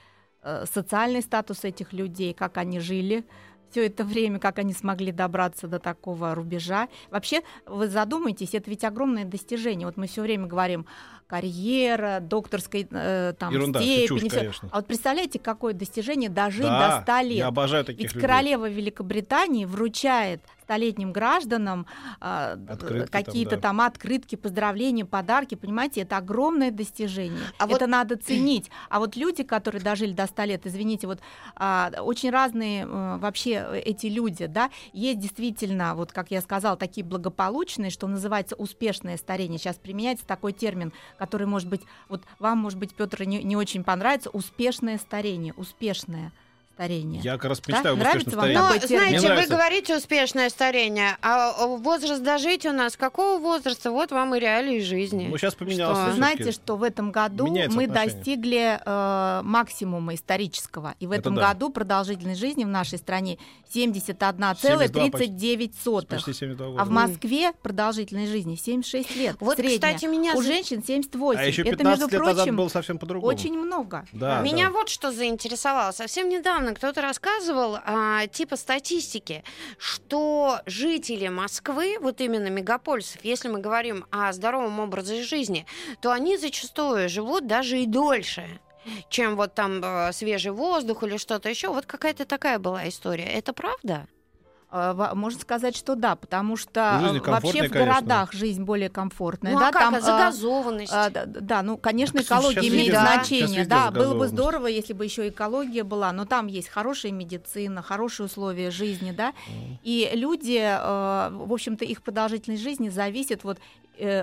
социальный 0.65 1.23
статус 1.23 1.65
этих 1.65 1.93
людей, 1.93 2.35
как 2.35 2.57
они 2.57 2.81
жили 2.81 3.25
все 3.71 3.87
это 3.87 4.05
время, 4.05 4.39
как 4.39 4.59
они 4.59 4.75
смогли 4.75 5.13
добраться 5.13 5.67
до 5.67 5.79
такого 5.79 6.35
рубежа. 6.35 6.89
Вообще, 7.11 7.41
вы 7.67 7.89
задумайтесь, 7.89 8.55
это 8.55 8.69
ведь 8.69 8.85
огромное 8.85 9.25
достижение. 9.25 9.87
Вот 9.87 9.97
мы 9.97 10.07
все 10.07 10.21
время 10.21 10.47
говорим 10.47 10.87
карьера, 11.33 12.21
докторской 12.21 12.87
э, 12.91 13.33
там 13.39 13.55
Ерунда, 13.55 13.81
это 13.81 13.89
степень. 13.89 14.07
чушь, 14.19 14.31
конечно. 14.31 14.69
А 14.71 14.77
вот 14.77 14.87
представляете, 14.87 15.39
какое 15.39 15.73
достижение 15.73 16.29
дожить 16.29 16.61
Да, 16.61 16.99
до 16.99 17.03
100 17.05 17.21
лет. 17.23 17.39
Я 17.39 17.47
обожаю 17.47 17.87
таких 17.87 18.03
Ведь 18.03 18.15
людей. 18.15 18.29
королева 18.29 18.69
Великобритании 18.69 19.65
вручает 19.65 20.43
столетним 20.63 21.13
гражданам 21.13 21.87
Открытки 22.21 23.11
какие-то 23.11 23.51
там, 23.53 23.61
да. 23.61 23.69
там 23.69 23.81
открытки, 23.83 24.37
поздравления, 24.37 25.05
подарки. 25.05 25.55
Понимаете, 25.55 26.03
это 26.03 26.17
огромное 26.17 26.71
достижение. 26.71 27.41
А 27.59 27.65
это 27.65 27.81
вот- 27.81 27.89
надо 27.89 28.17
ценить. 28.17 28.71
А 28.89 28.99
вот 28.99 29.17
люди, 29.17 29.43
которые 29.43 29.83
дожили 29.83 30.13
до 30.13 30.27
100 30.27 30.45
лет, 30.45 30.67
извините, 30.67 31.07
вот 31.09 31.19
а, 31.57 31.91
очень 32.01 32.31
разные 32.31 32.85
э, 32.85 33.17
вообще 33.19 33.83
эти 33.85 34.07
люди, 34.07 34.47
да, 34.47 34.71
есть 34.93 35.19
действительно, 35.19 35.95
вот 35.95 36.13
как 36.13 36.31
я 36.31 36.41
сказала, 36.41 36.77
такие 36.77 37.05
благополучные, 37.05 37.91
что 37.91 38.07
называется 38.07 38.55
успешное 38.57 39.17
старение. 39.17 39.59
Сейчас 39.59 39.77
применяется 39.77 40.27
такой 40.27 40.53
термин, 40.53 40.93
который, 41.23 41.47
может 41.47 41.69
быть, 41.69 41.83
вот 42.09 42.25
вам, 42.41 42.59
может 42.59 42.81
быть, 42.81 42.97
Петр, 42.97 43.23
не, 43.23 43.45
не 43.45 43.57
очень 43.57 43.85
понравится, 43.85 44.29
успешное 44.31 44.99
старение, 44.99 45.55
успешное 45.57 46.33
старение. 46.83 47.21
Я 47.23 47.33
как 47.35 47.45
раз 47.45 47.61
Да? 47.61 47.73
мечтаю 47.73 47.93
об 47.95 47.99
Нравится 48.01 48.31
вам 48.31 48.41
старении. 48.41 48.59
Но? 48.59 48.69
Мне 48.69 48.81
знаете, 48.87 49.21
вы 49.21 49.29
нравится. 49.29 49.55
говорите 49.55 49.97
успешное 49.97 50.49
старение, 50.51 51.17
а 51.23 51.67
возраст 51.67 52.23
дожить 52.23 52.67
у 52.67 52.73
нас 52.73 52.97
какого 52.97 53.39
возраста? 53.39 53.91
Вот 53.93 54.11
вам 54.11 54.35
и 54.35 54.41
реалии 54.41 54.81
жизни. 54.81 55.29
Ну, 55.31 55.39
сейчас 55.39 55.55
поменялось. 55.55 55.99
Что? 55.99 56.07
Вы 56.11 56.17
знаете, 56.17 56.51
что 56.53 56.77
в 56.77 56.83
этом 56.83 57.13
году 57.13 57.47
меняется 57.47 57.77
мы 57.77 57.85
отношение. 57.85 58.15
достигли 58.17 58.81
э, 58.85 59.41
максимума 59.45 60.15
исторического. 60.15 60.95
И 61.01 61.07
в 61.07 61.13
Это 61.13 61.21
этом 61.21 61.35
да. 61.37 61.49
году 61.53 61.71
продолжительность 61.71 62.41
жизни 62.41 62.65
в 62.65 62.69
нашей 62.69 62.99
стране 62.99 63.39
71,39. 63.75 66.07
Почти 66.07 66.33
72 66.33 66.67
года. 66.69 66.83
А 66.83 66.85
в 66.85 66.91
Москве 66.91 67.53
продолжительность 67.63 68.31
жизни 68.31 68.57
76 68.57 69.17
лет. 69.17 69.37
Вот, 69.41 69.57
средняя. 69.57 69.79
кстати, 69.79 70.05
меня 70.07 70.35
У 70.35 70.43
женщин 70.43 70.83
78. 70.85 71.41
а 71.41 71.45
еще 71.45 71.63
Это, 71.63 71.71
15 71.77 72.01
между 72.01 72.13
лет 72.13 72.21
назад 72.21 72.37
прочим, 72.45 72.57
было 72.57 72.69
совсем 72.69 72.99
по-другому. 72.99 73.33
очень 73.33 73.59
много. 73.59 74.05
Да, 74.13 74.41
Меня 74.41 74.67
да. 74.67 74.73
вот 74.73 74.89
что 74.89 75.13
заинтересовало. 75.13 75.93
Совсем 75.93 76.29
недавно 76.29 76.72
кто-то 76.75 77.03
рассказывал 77.03 77.79
а, 77.85 78.27
типа 78.27 78.57
статистики, 78.57 79.45
что 79.79 80.61
жители 80.67 81.29
Москвы, 81.29 81.97
вот 82.01 82.21
именно 82.21 82.49
мегаполисов, 82.49 83.25
если 83.25 83.49
мы 83.49 83.61
говорим 83.61 84.07
о 84.11 84.33
здоровом 84.33 84.81
образе 84.81 85.23
жизни, 85.23 85.67
то 86.01 86.13
они 86.13 86.37
зачастую 86.37 87.09
живут 87.09 87.47
даже 87.47 87.81
и 87.81 87.87
дольше 87.87 88.61
чем 89.09 89.37
вот 89.37 89.55
там 89.55 89.81
э, 89.83 90.13
свежий 90.13 90.51
воздух 90.51 91.05
или 91.05 91.17
что-то 91.17 91.49
еще. 91.49 91.69
Вот 91.69 91.87
какая-то 91.87 92.25
такая 92.25 92.59
была 92.59 92.89
история. 92.89 93.27
Это 93.27 93.53
правда? 93.53 94.09
Э, 94.73 95.13
Можно 95.15 95.39
сказать, 95.39 95.77
что 95.77 95.95
да, 95.95 96.17
потому 96.17 96.57
что 96.57 96.99
жизнь 97.03 97.19
э, 97.19 97.31
вообще 97.31 97.51
в 97.51 97.71
конечно. 97.71 97.79
городах 97.79 98.33
жизнь 98.33 98.63
более 98.65 98.89
комфортная. 98.89 99.53
Ну 99.53 99.59
да, 99.61 99.69
а 99.69 99.73
как? 99.73 99.83
там, 99.83 99.95
а 99.95 99.99
э, 99.99 100.01
загазованность? 100.01 100.93
А, 100.93 101.11
да, 101.11 101.27
да, 101.27 101.63
ну, 101.63 101.77
конечно, 101.77 102.21
Так, 102.21 102.27
экология 102.27 102.69
имеет 102.69 102.89
везде- 102.89 102.93
да, 102.93 103.15
значение. 103.15 103.67
Да, 103.67 103.91
было 103.91 104.15
бы 104.15 104.29
здорово, 104.29 104.69
если 104.69 104.95
бы 104.95 105.05
еще 105.05 105.29
экология 105.29 105.85
была, 105.85 106.11
но 106.13 106.25
там 106.25 106.47
есть 106.47 106.69
хорошая 106.69 107.13
медицина, 107.13 107.83
хорошие 107.83 108.27
условия 108.27 108.71
жизни, 108.71 109.13
да, 109.13 109.35
и 109.83 110.11
люди, 110.15 110.59
в 110.59 111.53
общем-то, 111.53 111.85
их 111.85 112.03
продолжительность 112.03 112.63
жизни 112.63 112.89
зависит 112.89 113.45
вот 113.45 113.59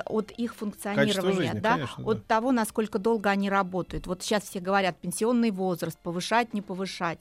от 0.06 0.32
их 0.32 0.56
функционирования, 0.56 1.34
жизни, 1.34 1.60
да, 1.60 1.74
конечно, 1.74 2.04
от 2.06 2.18
да. 2.18 2.24
того, 2.28 2.52
насколько 2.52 2.98
долго 2.98 3.30
они 3.30 3.50
работают. 3.50 4.08
Вот 4.08 4.24
сейчас 4.24 4.44
все 4.44 4.60
говорят, 4.60 4.98
пенсионный 4.98 5.52
возраст, 5.52 5.98
повышать, 6.00 6.54
не 6.54 6.62
повышать. 6.62 7.20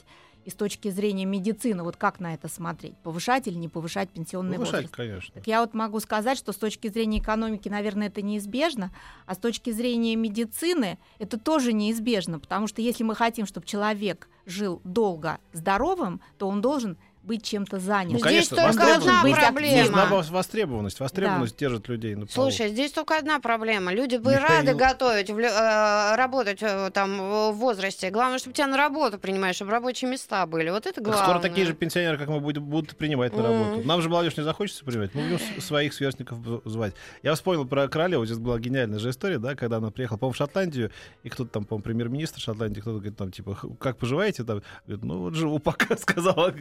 И 0.49 0.51
с 0.51 0.55
точки 0.55 0.89
зрения 0.89 1.27
медицины, 1.27 1.83
вот 1.83 1.97
как 1.97 2.21
на 2.21 2.33
это 2.33 2.49
смотреть? 2.49 2.97
Повышать 3.03 3.47
или 3.47 3.57
не 3.57 3.69
повышать 3.69 4.09
пенсионный 4.09 4.55
Повышать, 4.55 4.75
возраст? 4.77 4.95
конечно. 4.95 5.35
Так 5.35 5.47
я 5.47 5.61
вот 5.61 5.75
могу 5.75 6.01
сказать, 6.01 6.39
что 6.39 6.53
с 6.53 6.57
точки 6.57 6.89
зрения 6.89 7.19
экономики, 7.19 7.69
наверное, 7.69 8.07
это 8.07 8.23
неизбежно, 8.23 8.91
а 9.27 9.35
с 9.35 9.37
точки 9.37 9.69
зрения 9.73 10.17
медицины 10.17 10.99
это 11.19 11.39
тоже 11.39 11.75
неизбежно, 11.75 12.39
потому 12.39 12.67
что 12.67 12.81
если 12.81 13.05
мы 13.05 13.15
хотим, 13.15 13.45
чтобы 13.45 13.67
человек 13.67 14.27
жил 14.47 14.81
долго 14.85 15.37
здоровым, 15.53 16.23
то 16.39 16.49
он 16.49 16.63
должен 16.63 16.97
быть 17.29 17.45
чем-то 17.45 17.79
занят. 17.79 18.13
Ну, 18.13 18.19
Здесь 18.19 18.49
конечно, 18.49 18.57
только 18.57 18.95
одна 18.97 19.23
Быть 19.23 19.37
проблема. 19.37 19.83
Нужна 19.83 20.07
вос- 20.07 20.31
востребованность. 20.33 20.99
Востребованность 21.01 21.57
держит 21.57 21.89
людей 21.89 22.15
на 22.17 22.27
плаву. 22.27 22.51
Слушай, 22.51 22.71
здесь 22.71 22.91
только 22.93 23.17
одна 23.19 23.39
проблема. 23.39 23.93
Люди 23.93 24.17
бы 24.17 24.33
Михаил. 24.33 24.49
рады 24.49 24.75
готовить, 24.75 25.31
в 25.31 25.39
э, 25.39 26.17
работать 26.17 26.59
э, 26.63 26.91
там 26.93 27.19
в 27.19 27.53
возрасте. 27.53 28.11
Главное, 28.11 28.39
чтобы 28.39 28.55
тебя 28.55 28.67
на 28.67 28.77
работу 28.77 29.19
принимают, 29.19 29.55
чтобы 29.57 29.71
рабочие 29.71 30.11
места 30.11 30.47
были. 30.47 30.71
Вот 30.71 30.87
это 30.87 30.95
Так 30.97 31.05
главное. 31.05 31.23
скоро 31.25 31.39
такие 31.41 31.67
же 31.67 31.75
пенсионеры, 31.75 32.17
как 32.19 32.29
мы, 32.29 32.41
будем, 32.41 32.65
будут 32.65 32.97
принимать 32.97 33.37
на 33.37 33.43
работу. 33.43 33.87
Нам 33.87 34.01
же 34.03 34.09
молодежь 34.09 34.37
не 34.37 34.43
захочется 34.43 34.85
принимать. 34.85 35.15
Мы 35.15 35.23
будем 35.23 35.61
своих 35.61 35.93
сверстников 35.95 36.39
звать. 36.65 36.95
Я 37.23 37.35
вспомнил 37.35 37.67
про 37.67 37.87
королеву. 37.89 38.25
Здесь 38.25 38.39
была 38.39 38.59
гениальная 38.59 38.99
же 38.99 39.11
история, 39.11 39.39
да, 39.39 39.55
когда 39.55 39.77
она 39.77 39.91
приехала, 39.91 40.17
по-моему, 40.17 40.33
в 40.33 40.37
Шотландию, 40.37 40.91
и 41.23 41.29
кто-то 41.29 41.51
там, 41.51 41.65
по-моему, 41.65 41.83
премьер-министр 41.85 42.41
Шотландии, 42.41 42.81
кто-то 42.81 42.97
говорит, 42.99 43.17
там, 43.19 43.31
типа, 43.31 43.55
«Х- 43.55 43.69
как 43.79 43.99
поживаете? 43.99 44.45
Там, 44.45 44.63
говорит, 44.87 45.05
ну, 45.05 45.19
вот 45.19 45.35
живу 45.35 45.59
пока, 45.69 45.97
сказала 45.97 46.55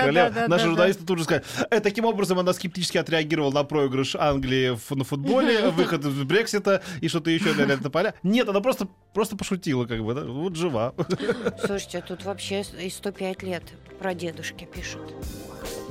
английская 0.00 0.28
Да-да-да-да-да-да. 0.28 0.30
королева. 0.30 0.48
Наши 0.50 0.66
журналисты 0.66 1.04
тут 1.04 1.18
же 1.18 1.24
сказали. 1.24 1.44
«Э, 1.70 1.80
таким 1.80 2.04
образом 2.04 2.38
она 2.38 2.52
скептически 2.52 2.98
отреагировала 2.98 3.52
на 3.52 3.64
проигрыш 3.64 4.16
Англии 4.16 4.78
на 4.94 5.04
футболе, 5.04 5.68
выход 5.70 6.04
из 6.04 6.22
Брексита 6.24 6.82
и 7.00 7.08
что-то 7.08 7.30
еще 7.30 7.52
для 7.54 7.66
на 7.66 7.90
поля. 7.90 8.14
Нет, 8.22 8.48
она 8.48 8.60
просто, 8.60 8.88
просто 9.12 9.36
пошутила, 9.36 9.86
как 9.86 10.02
бы, 10.02 10.14
да, 10.14 10.24
вот 10.24 10.56
жива. 10.56 10.94
Слушайте, 11.64 12.04
тут 12.06 12.24
вообще 12.24 12.62
и 12.80 12.90
105 12.90 13.42
лет 13.42 13.62
про 13.98 14.14
дедушки 14.14 14.64
пишут. 14.72 15.02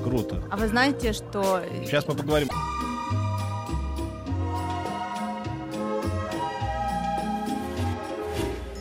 Круто. 0.03 0.43
А 0.51 0.57
вы 0.57 0.67
знаете, 0.67 1.13
что 1.13 1.61
Сейчас 1.83 2.07
мы 2.07 2.15
поговорим. 2.15 2.49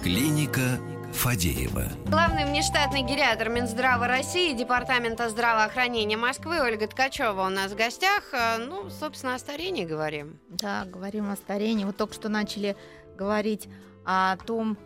Клиника 0.02 0.78
Фадеева. 1.16 1.84
Главный 2.06 2.44
внештатный 2.44 3.02
гериатр 3.02 3.48
Минздрава 3.48 4.06
России, 4.06 4.52
Департамента 4.52 5.30
здравоохранения 5.30 6.16
Москвы 6.16 6.60
Ольга 6.60 6.86
Ткачева 6.86 7.46
у 7.46 7.48
нас 7.48 7.72
в 7.72 7.76
гостях. 7.76 8.22
Э, 8.32 8.58
Ну, 8.58 8.90
собственно, 8.90 9.34
о 9.34 9.38
старении 9.38 9.86
говорим. 9.86 10.38
Да, 10.50 10.84
говорим 10.84 11.30
о 11.30 11.36
старении. 11.36 11.84
Вот 11.86 11.96
только 11.96 12.12
что 12.14 12.28
начали 12.28 12.76
говорить 13.16 13.66
о 14.04 14.36
том, 14.36 14.76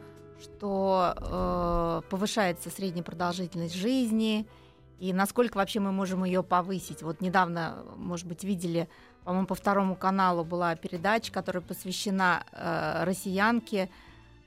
что 0.40 1.14
э, 1.16 2.08
повышается 2.08 2.70
средняя 2.70 3.02
продолжительность 3.02 3.74
жизни, 3.74 4.46
и 5.00 5.12
насколько 5.12 5.56
вообще 5.56 5.80
мы 5.80 5.90
можем 5.90 6.24
ее 6.24 6.44
повысить. 6.44 7.02
Вот 7.02 7.20
недавно, 7.20 7.82
может 7.96 8.26
быть, 8.26 8.44
видели, 8.44 8.88
по-моему, 9.24 9.48
по 9.48 9.56
второму 9.56 9.96
каналу 9.96 10.44
была 10.44 10.76
передача, 10.76 11.32
которая 11.32 11.60
посвящена 11.62 12.44
э, 12.52 13.02
россиянке, 13.04 13.90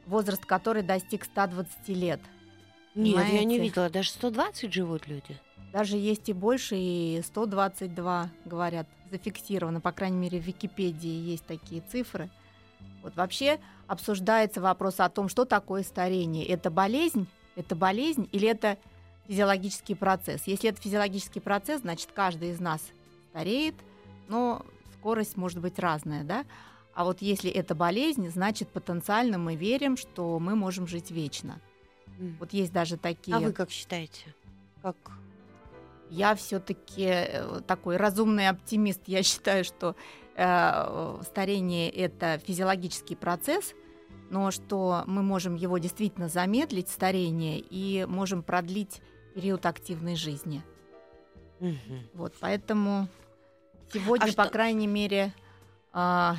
возраст 0.06 0.46
которой 0.46 0.84
достиг 0.84 1.26
120 1.26 1.88
лет. 1.89 2.20
Нет, 2.96 3.26
я 3.32 3.44
не 3.44 3.60
видела. 3.60 3.89
Даже 3.89 4.10
120 4.12 4.72
живут 4.72 5.08
люди. 5.08 5.39
Даже 5.72 5.98
есть 5.98 6.30
и 6.30 6.34
больше, 6.34 6.76
и 6.78 7.22
122, 7.26 8.30
говорят, 8.46 8.88
зафиксировано. 9.10 9.82
По 9.82 9.92
крайней 9.92 10.18
мере, 10.18 10.39
в 10.39 10.44
Википедии 10.44 11.10
есть 11.10 11.46
такие 11.46 11.82
цифры. 11.82 12.30
Вот 13.02 13.16
вообще 13.16 13.60
обсуждается 13.88 14.62
вопрос 14.62 15.00
о 15.00 15.10
том, 15.10 15.30
что 15.30 15.46
такое 15.46 15.84
старение. 15.84 16.46
Это 16.46 16.70
болезнь? 16.70 17.28
Это 17.56 17.76
болезнь 17.76 18.30
или 18.32 18.48
это 18.48 18.78
физиологический 19.28 19.96
процесс? 19.96 20.44
Если 20.46 20.70
это 20.70 20.80
физиологический 20.80 21.42
процесс, 21.42 21.82
значит, 21.82 22.10
каждый 22.13 22.52
из 22.52 22.60
нас 22.60 22.82
стареет, 23.32 23.76
но 24.28 24.63
скорость 25.00 25.38
может 25.38 25.60
быть 25.60 25.80
разная, 25.80 26.24
да? 26.24 26.46
А 26.93 27.03
вот 27.03 27.21
если 27.21 27.49
это 27.49 27.73
болезнь, 27.75 28.29
значит, 28.29 28.69
потенциально 28.69 29.38
мы 29.38 29.56
верим, 29.56 29.97
что 29.97 30.39
мы 30.39 30.56
можем 30.56 30.86
жить 30.88 31.12
вечно. 31.12 31.60
М. 32.19 32.38
Вот 32.39 32.53
есть 32.53 32.71
даже 32.71 32.97
такие... 32.97 33.36
А 33.36 33.39
вы 33.39 33.51
как 33.51 33.71
считаете? 33.71 34.34
Как? 34.82 34.95
Я 36.10 36.36
все-таки 36.36 37.27
такой 37.65 37.97
разумный 37.97 38.47
оптимист. 38.47 39.01
Я 39.08 39.23
считаю, 39.23 39.63
что 39.63 39.95
э, 40.36 41.21
старение 41.25 41.89
это 41.89 42.39
физиологический 42.45 43.15
процесс, 43.15 43.73
но 44.29 44.51
что 44.51 45.03
мы 45.08 45.23
можем 45.23 45.56
его 45.56 45.79
действительно 45.79 46.27
замедлить, 46.29 46.89
старение, 46.89 47.60
и 47.60 48.06
можем 48.06 48.43
продлить 48.43 49.01
период 49.34 49.65
активной 49.65 50.15
жизни. 50.15 50.62
Мгм. 51.60 52.08
Вот, 52.13 52.36
поэтому 52.39 53.08
сегодня, 53.91 54.25
А 54.25 54.34
по 54.34 54.43
что- 54.43 54.49
крайней 54.51 54.88
мере, 54.88 55.34
а, 55.91 56.36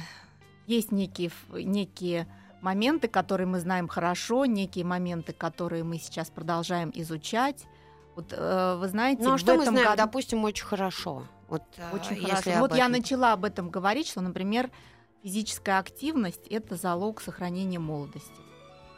есть 0.67 0.93
некие, 0.93 1.31
некие 1.51 2.27
моменты, 2.61 3.09
которые 3.09 3.47
мы 3.47 3.61
знаем 3.61 3.89
хорошо, 3.89 4.45
некие 4.47 4.85
моменты, 4.85 5.33
которые 5.33 5.85
мы 5.85 5.99
сейчас 5.99 6.31
продолжаем 6.31 6.91
изучать. 6.95 7.65
Вот 8.17 8.33
э, 8.33 8.77
вы 8.79 8.89
знаете, 8.89 9.23
Ну 9.25 9.35
а 9.35 9.39
что 9.39 9.57
мы 9.57 9.65
знаем, 9.65 9.85
году- 9.87 9.97
допустим, 9.99 10.45
очень 10.45 10.65
хорошо? 10.65 11.25
Вот, 11.49 11.63
э, 11.77 11.91
очень 11.95 12.17
если 12.17 12.31
хорошо. 12.31 12.61
Вот 12.61 12.71
я 12.75 12.85
этом. 12.87 12.93
начала 12.93 13.33
об 13.33 13.45
этом 13.45 13.69
говорить, 13.71 14.09
что, 14.09 14.21
например, 14.21 14.71
физическая 15.23 15.79
активность 15.79 16.47
это 16.49 16.77
залог 16.77 17.21
сохранения 17.21 17.79
молодости. 17.79 18.31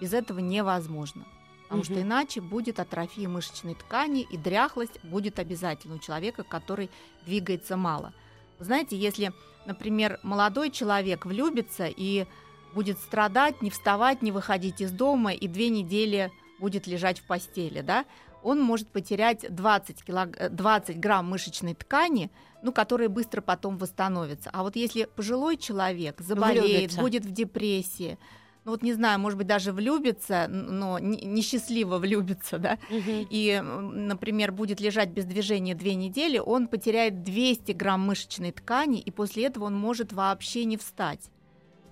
Без 0.01 0.13
этого 0.13 0.39
невозможно. 0.41 1.25
Потому 1.65 1.83
что 1.83 1.95
Мгм. 1.95 2.03
иначе 2.03 2.41
будет 2.41 2.79
атрофия 2.79 3.29
мышечной 3.29 3.75
ткани, 3.75 4.23
и 4.31 4.37
дряхлость 4.37 5.03
будет 5.03 5.41
обязательно 5.41 5.97
у 5.97 5.99
человека, 5.99 6.45
который 6.45 6.91
двигается 7.25 7.77
мало. 7.77 8.13
Знаете, 8.59 8.97
если, 8.97 9.33
например, 9.67 10.19
молодой 10.23 10.71
человек 10.71 11.27
влюбится 11.27 11.87
и 11.87 12.27
будет 12.75 12.99
страдать, 12.99 13.63
не 13.63 13.71
вставать, 13.71 14.23
не 14.23 14.33
выходить 14.33 14.81
из 14.81 14.91
дома, 14.91 15.33
и 15.33 15.49
две 15.49 15.69
недели 15.69 16.31
будет 16.59 16.87
лежать 16.87 17.21
в 17.21 17.27
постели, 17.27 17.81
да, 17.81 18.05
он 18.43 18.61
может 18.61 18.89
потерять 18.89 19.45
20, 19.49 20.05
килог... 20.05 20.37
э, 20.39 20.49
20 20.51 21.01
грамм 21.01 21.29
мышечной 21.29 21.75
ткани, 21.75 22.31
ну, 22.63 22.73
которые 22.73 23.09
быстро 23.09 23.41
потом 23.41 23.77
восстановятся. 23.77 24.51
А 24.53 24.63
вот 24.63 24.77
если 24.77 25.05
пожилой 25.05 25.57
человек 25.57 26.21
заболеет, 26.21 26.65
Влюбится. 26.65 27.01
будет 27.01 27.25
в 27.25 27.33
депрессии, 27.33 28.19
ну 28.67 28.73
вот 28.73 28.83
не 28.83 28.93
знаю, 28.93 29.21
может 29.21 29.39
быть, 29.39 29.47
даже 29.47 29.73
влюбится, 29.73 30.49
но 30.49 30.99
не- 30.99 31.25
несчастливо 31.25 31.99
влюбится, 31.99 32.59
да, 32.59 32.79
Мгм. 32.91 33.29
и, 33.31 33.61
например, 33.63 34.51
будет 34.51 34.81
лежать 34.81 35.11
без 35.11 35.25
движения 35.25 35.77
две 35.77 35.95
недели, 35.95 36.39
он 36.39 36.67
потеряет 36.67 37.23
200 37.23 37.71
грамм 37.73 38.01
мышечной 38.01 38.51
ткани, 38.51 38.99
и 38.99 39.13
после 39.13 39.47
этого 39.47 39.67
он 39.67 39.77
может 39.77 40.13
вообще 40.13 40.65
не 40.65 40.77
встать. 40.77 41.31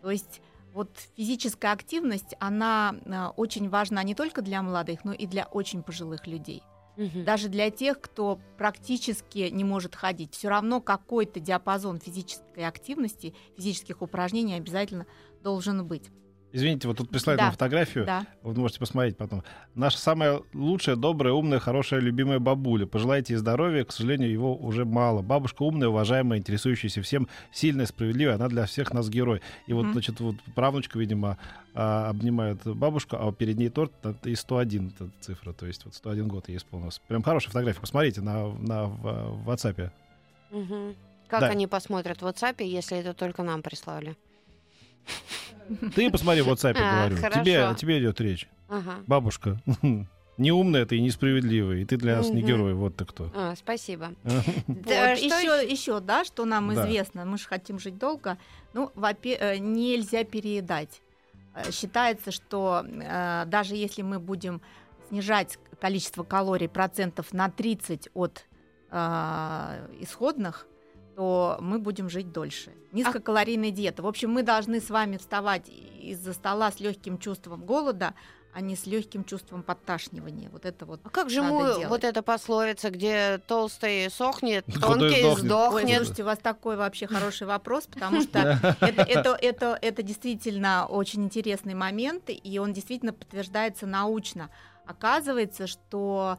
То 0.03 0.11
есть 0.11 0.43
вот 0.73 0.91
физическая 1.17 1.71
активность, 1.73 2.35
она 2.41 2.97
а, 3.07 3.31
очень 3.37 3.69
важна 3.69 4.03
не 4.03 4.17
только 4.17 4.43
для 4.43 4.61
молодых, 4.61 5.05
но 5.05 5.13
и 5.13 5.27
для 5.27 5.45
очень 5.45 5.85
пожилых 5.85 6.27
людей. 6.27 6.65
Даже 6.97 7.49
для 7.49 7.71
тех, 7.71 8.01
кто 8.01 8.41
практически 8.57 9.49
не 9.51 9.65
может 9.65 9.95
ходить, 9.95 10.35
все 10.35 10.49
равно 10.49 10.81
какой-то 10.81 11.41
диапазон 11.41 11.99
физической 12.01 12.67
активности, 12.67 13.35
физических 13.57 14.03
упражнений 14.03 14.55
обязательно 14.55 15.07
должен 15.43 15.85
быть. 15.87 16.11
Извините, 16.57 16.87
вот 16.87 16.97
тут 16.99 17.11
прислали 17.11 17.37
Да. 17.37 17.43
нам 17.45 17.53
фотографию. 17.53 18.05
Да. 18.07 18.25
Вы 18.45 18.55
можете 18.55 18.79
посмотреть 18.79 19.17
потом. 19.17 19.43
Наша 19.75 19.99
самая 19.99 20.40
лучшая, 20.53 20.95
добрая, 20.95 21.33
умная, 21.33 21.59
хорошая, 21.59 21.99
любимая 21.99 22.38
бабуля. 22.38 22.87
Пожелайте 22.87 23.33
ей 23.35 23.38
здоровья. 23.38 23.85
К 23.85 23.90
сожалению, 23.90 24.31
его 24.31 24.55
уже 24.57 24.85
мало. 24.85 25.21
Бабушка 25.21 25.64
умная, 25.64 25.88
уважаемая, 25.88 26.38
интересующаяся 26.38 27.03
всем, 27.03 27.27
сильная, 27.51 27.87
справедливая. 27.87 28.37
Она 28.37 28.47
для 28.47 28.67
всех 28.67 28.93
нас 28.93 29.09
герой. 29.11 29.43
И 29.67 29.73
вот, 29.73 29.83
Мгм. 29.87 29.93
значит, 29.95 30.21
вот 30.21 30.37
правнучка, 30.55 30.97
видимо, 30.97 31.38
а, 31.75 32.09
обнимает 32.11 32.64
бабушку, 32.64 33.17
а 33.19 33.33
перед 33.33 33.59
ней 33.59 33.69
торт 33.69 33.90
это 34.05 34.31
и 34.31 34.37
101 34.37 34.93
эта 34.95 35.11
цифра. 35.21 35.53
То 35.53 35.67
есть 35.67 35.85
вот 35.85 35.95
101 35.97 36.29
год 36.29 36.49
ей 36.49 36.59
исполнилось. 36.59 37.01
Прям 37.09 37.25
хорошая 37.25 37.49
фотография. 37.51 37.81
Посмотрите 37.81 38.21
на, 38.21 38.47
на 38.53 38.85
в, 38.85 39.43
в 39.43 39.51
WhatsApp. 39.51 39.90
Мгм. 40.53 40.95
Как 41.27 41.40
Да. 41.40 41.47
они 41.49 41.67
посмотрят 41.67 42.23
в 42.23 42.27
WhatsApp, 42.27 42.62
если 42.62 42.99
это 42.99 43.12
только 43.12 43.43
нам 43.43 43.61
прислали? 43.62 44.14
Ты 45.95 46.11
посмотри 46.11 46.43
в 46.43 46.49
WhatsApp, 46.49 46.77
А, 46.79 46.90
говорю. 47.07 47.17
хорошо. 47.17 47.40
Тебе, 47.43 47.75
тебе 47.77 47.99
идет 48.01 48.21
речь. 48.21 48.49
Ага. 48.69 48.97
Бабушка. 49.07 49.61
Не 50.37 50.51
умная 50.51 50.85
ты 50.85 50.97
и 50.97 51.01
несправедливая. 51.01 51.79
И 51.79 51.85
ты 51.85 51.97
для 51.97 52.17
нас 52.17 52.31
не 52.31 52.40
Мгм. 52.40 52.47
герой. 52.49 52.75
Вот 52.75 52.97
ты 52.97 53.05
кто. 53.05 53.31
А, 53.35 53.55
спасибо. 53.57 54.12
Да, 54.67 55.12
еще, 55.12 55.64
еще, 55.71 56.01
да, 56.01 56.25
что 56.25 56.45
нам 56.45 56.75
Да. 56.75 56.83
известно, 56.83 57.25
мы 57.25 57.38
же 57.38 57.47
хотим 57.47 57.79
жить 57.79 57.99
долго. 57.99 58.37
Ну, 58.73 58.90
э, 58.97 59.59
нельзя 59.59 60.25
переедать. 60.25 61.01
Э, 61.55 61.71
Считается, 61.71 62.33
что 62.33 62.85
э, 62.85 63.45
даже 63.47 63.77
если 63.77 64.03
мы 64.03 64.19
будем 64.19 64.61
снижать 65.09 65.57
количество 65.81 66.25
калорий 66.25 66.69
процентов 66.69 67.33
на 67.33 67.49
30 67.49 68.09
от 68.14 68.45
э, 68.90 69.97
исходных, 70.01 70.67
то 71.14 71.59
мы 71.61 71.79
будем 71.79 72.09
жить 72.09 72.33
дольше. 72.33 72.72
Низкокалорийная 72.92 73.70
диета. 73.70 74.03
В 74.03 74.07
общем, 74.07 74.31
мы 74.31 74.42
должны 74.42 74.81
с 74.81 74.90
вами 74.90 75.16
вставать 75.16 75.68
из-за 75.68 76.33
стола 76.33 76.70
с 76.70 76.81
легким 76.81 77.18
чувством 77.18 77.64
голода, 77.64 78.14
а 78.53 78.61
не 78.61 78.77
с 78.77 78.87
легким 78.87 79.24
чувством 79.24 79.64
подташнивания. 79.64 80.48
Вот 80.48 80.64
это 80.64 80.87
вот 80.87 81.00
А 81.03 81.11
как 81.11 81.29
же 81.29 81.42
мы, 81.42 81.74
делать. 81.74 81.88
вот 81.88 82.05
эта 82.05 82.22
пословица, 82.22 82.90
где 82.90 83.38
толстый 83.48 84.09
сохнет, 84.11 84.64
тонкий 84.66 85.22
сдохнет. 85.22 85.24
Ой, 85.24 85.40
сдохнет? 85.40 85.96
слушайте, 85.96 86.22
у 86.22 86.27
вас 86.27 86.38
такой 86.38 86.77
вообще 86.77 87.09
хороший 87.09 87.48
вопрос, 87.48 87.87
потому 87.87 88.20
что 88.22 88.38
это, 88.81 89.03
это, 89.03 89.38
это, 89.40 89.79
это 89.83 90.03
действительно 90.05 90.87
очень 90.87 91.24
интересный 91.24 91.74
момент, 91.74 92.24
и 92.29 92.59
он 92.61 92.72
действительно 92.72 93.12
подтверждается 93.12 93.87
научно. 93.87 94.50
Оказывается, 94.87 95.66
что 95.66 96.38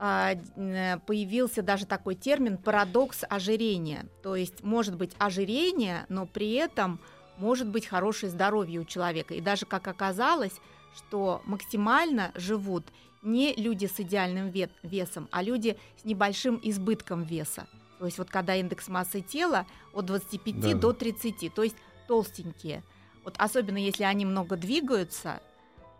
появился 0.00 1.62
даже 1.62 1.86
такой 1.86 2.14
термин 2.14 2.56
парадокс 2.56 3.24
ожирения. 3.28 4.06
То 4.22 4.34
есть 4.36 4.62
может 4.62 4.96
быть 4.96 5.12
ожирение, 5.18 6.06
но 6.08 6.26
при 6.26 6.52
этом 6.52 7.00
может 7.36 7.68
быть 7.68 7.86
хорошее 7.86 8.30
здоровье 8.32 8.80
у 8.80 8.84
человека. 8.84 9.34
И 9.34 9.40
даже 9.40 9.66
как 9.66 9.88
оказалось, 9.88 10.54
что 10.96 11.42
максимально 11.44 12.32
живут 12.34 12.84
не 13.22 13.54
люди 13.54 13.86
с 13.86 14.00
идеальным 14.00 14.48
ве- 14.48 14.70
весом, 14.82 15.28
а 15.30 15.42
люди 15.42 15.76
с 16.00 16.04
небольшим 16.04 16.58
избытком 16.62 17.22
веса. 17.22 17.66
То 17.98 18.06
есть 18.06 18.16
вот 18.16 18.30
когда 18.30 18.54
индекс 18.56 18.88
массы 18.88 19.20
тела 19.20 19.66
от 19.92 20.06
25 20.06 20.60
Да-да. 20.60 20.78
до 20.78 20.92
30, 20.94 21.52
то 21.54 21.62
есть 21.62 21.76
толстенькие. 22.08 22.82
Вот 23.24 23.34
особенно 23.36 23.76
если 23.76 24.04
они 24.04 24.24
много 24.24 24.56
двигаются, 24.56 25.42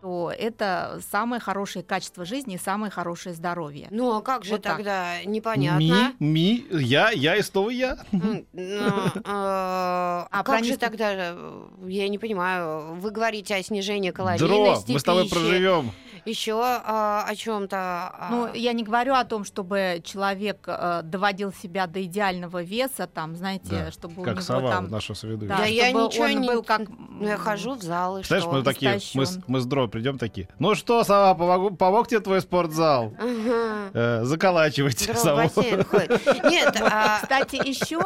то 0.01 0.31
это 0.37 0.99
самое 1.11 1.39
хорошее 1.39 1.83
качество 1.85 2.25
жизни 2.25 2.55
и 2.55 2.57
самое 2.57 2.91
хорошее 2.91 3.35
здоровье. 3.35 3.87
Ну, 3.91 4.15
а 4.15 4.21
как 4.21 4.43
же 4.43 4.51
Вот 4.53 4.61
так. 4.63 4.77
тогда? 4.77 5.23
Непонятно. 5.25 6.13
Ми, 6.19 6.27
ми, 6.27 6.63
я, 6.71 7.11
я 7.11 7.35
и 7.35 7.43
снова 7.43 7.69
я. 7.69 7.97
Ну, 8.11 8.43
э, 8.53 8.79
А 9.23 10.27
про 10.43 10.43
как 10.55 10.65
же 10.65 10.77
тогда? 10.77 11.11
э, 11.13 11.61
Я 11.87 12.09
не 12.09 12.17
понимаю. 12.17 12.95
Вы 12.95 13.11
говорите 13.11 13.55
о 13.55 13.63
снижении 13.63 14.11
Дро, 14.11 14.17
калорийности 14.37 14.91
мы 14.91 14.99
с 14.99 15.03
тобой 15.03 15.29
проживем. 15.29 15.91
Еще 16.25 16.59
а, 16.61 17.25
о 17.27 17.35
чем-то. 17.35 17.77
А... 17.77 18.27
Ну, 18.31 18.53
я 18.53 18.73
не 18.73 18.83
говорю 18.83 19.13
о 19.13 19.23
том, 19.25 19.43
чтобы 19.43 20.01
человек 20.03 20.63
а, 20.67 21.01
доводил 21.01 21.51
себя 21.53 21.87
до 21.87 22.03
идеального 22.03 22.61
веса, 22.63 23.07
там, 23.07 23.35
знаете, 23.35 23.67
Да, 23.69 23.91
чтобы 23.91 24.21
у 24.21 24.23
Как 24.23 24.33
него 24.35 24.43
сова 24.43 24.71
там... 24.71 24.89
наша. 24.89 25.13
Да, 25.21 25.57
Да, 25.57 25.65
я 25.65 25.91
ничего 25.91 26.25
он 26.25 26.41
не- 26.41 26.47
был 26.47 26.63
как... 26.63 26.81
Ну, 26.89 27.27
я 27.27 27.37
хожу 27.37 27.73
в 27.73 27.81
зал 27.81 28.19
и 28.19 28.23
Знаешь, 28.23 28.43
что? 28.43 28.51
мы 28.51 28.63
такие, 28.63 28.99
мы, 29.13 29.25
с- 29.25 29.39
мы 29.47 29.59
с 29.59 29.65
Дро 29.65 29.87
придем 29.87 30.17
такие. 30.17 30.47
Ну 30.59 30.75
что, 30.75 31.03
сова, 31.03 31.33
помогу, 31.33 31.71
помог 31.75 32.07
тебе 32.07 32.19
твой 32.19 32.41
спортзал? 32.41 33.13
Ага. 33.21 33.89
Э, 33.93 34.23
заколачивайте 34.23 35.13
сову. 35.15 35.41
Нет, 36.49 36.75
а, 36.81 37.19
Кстати, 37.21 37.55
еще 37.55 37.99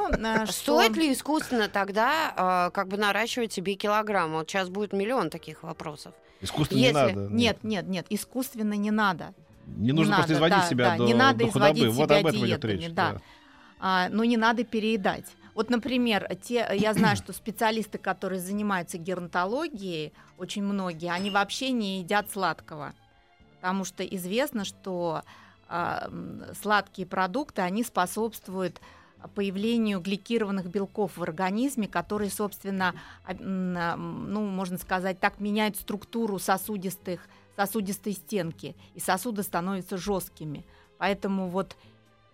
что... 0.46 0.52
стоит 0.52 0.96
ли 0.98 1.12
искусственно 1.14 1.68
тогда 1.68 2.34
а, 2.36 2.70
как 2.72 2.88
бы 2.88 2.98
наращивать 2.98 3.54
себе 3.54 3.76
килограмм? 3.76 4.34
Вот 4.34 4.50
сейчас 4.50 4.70
будет 4.70 4.94
миллион 4.94 5.30
таких 5.30 5.64
вопросов. 5.64 6.14
Искусственно 6.46 6.80
Если- 6.80 6.94
не 6.94 6.94
надо. 7.16 7.34
Нет, 7.34 7.64
нет, 7.64 7.88
нет, 7.88 8.06
искусственно 8.10 8.74
не 8.74 8.92
надо. 8.92 9.34
Не 9.68 9.92
нужно 9.92 10.12
не 10.12 10.16
просто 10.18 10.34
надо, 10.34 10.34
изводить 10.34 10.58
да, 10.60 10.70
себя 10.70 10.90
да, 10.92 10.98
до, 10.98 11.04
не 11.06 11.14
надо 11.14 11.40
до 11.40 11.46
худобы. 11.52 11.66
изводить 11.72 11.94
Вот 11.96 12.06
себя 12.10 12.20
об 12.20 12.26
этом 12.28 12.40
идет 12.46 12.48
диетами, 12.62 12.72
речь. 12.72 12.94
да. 12.94 13.22
А, 13.80 14.10
но 14.10 14.24
не 14.24 14.38
надо 14.38 14.64
переедать. 14.64 15.26
Вот, 15.56 15.70
например, 15.70 16.28
те, 16.42 16.68
я 16.74 16.94
знаю, 16.94 17.16
что 17.16 17.34
специалисты, 17.34 17.98
которые 17.98 18.40
занимаются 18.42 18.98
геронтологией, 18.98 20.14
очень 20.38 20.64
многие, 20.64 21.12
они 21.12 21.30
вообще 21.32 21.72
не 21.72 22.00
едят 22.00 22.30
сладкого, 22.30 22.94
потому 23.56 23.86
что 23.86 24.04
известно, 24.06 24.66
что 24.66 25.24
м, 25.68 26.44
сладкие 26.62 27.08
продукты, 27.08 27.62
они 27.64 27.84
способствуют 27.84 28.80
появлению 29.34 30.00
гликированных 30.02 30.68
белков 30.68 31.18
в 31.18 31.24
организме, 31.24 31.88
которые, 31.88 32.30
собственно, 32.30 32.96
а, 33.24 33.34
ну, 33.36 34.46
можно 34.46 34.78
сказать, 34.78 35.20
так 35.20 35.40
меняют 35.40 35.78
структуру 35.78 36.40
сосудистых, 36.40 37.28
сосудистой 37.56 38.14
стенки, 38.14 38.76
и 38.94 39.00
сосуды 39.00 39.44
становятся 39.44 39.98
жесткими. 39.98 40.66
Поэтому 40.98 41.50
вот 41.50 41.76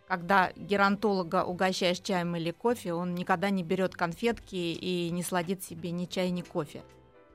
когда 0.07 0.51
геронтолога 0.57 1.45
угощаешь 1.45 1.99
чаем 1.99 2.35
или 2.35 2.51
кофе, 2.51 2.93
он 2.93 3.15
никогда 3.15 3.49
не 3.49 3.63
берет 3.63 3.95
конфетки 3.95 4.55
и 4.55 5.09
не 5.09 5.23
сладит 5.23 5.63
себе 5.63 5.91
ни 5.91 6.05
чай, 6.05 6.31
ни 6.31 6.41
кофе. 6.41 6.83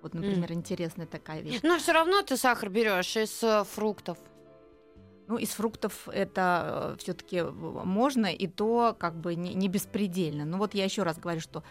Вот, 0.02 0.12
например, 0.12 0.52
интересная 0.52 1.06
такая 1.06 1.40
вещь. 1.40 1.60
Но 1.62 1.78
все 1.78 1.92
равно 1.92 2.20
ты 2.20 2.36
сахар 2.36 2.68
берешь 2.68 3.16
из 3.16 3.42
э, 3.42 3.64
фруктов. 3.64 4.18
Ну, 5.28 5.38
из 5.38 5.50
фруктов 5.50 6.08
это 6.08 6.96
все-таки 7.00 7.42
можно, 7.42 8.26
и 8.26 8.46
то 8.46 8.96
как 8.98 9.16
бы 9.16 9.34
не, 9.34 9.54
не 9.54 9.68
беспредельно. 9.68 10.44
Но 10.44 10.58
вот 10.58 10.74
я 10.74 10.84
еще 10.84 11.02
раз 11.02 11.18
говорю, 11.18 11.40
что 11.40 11.64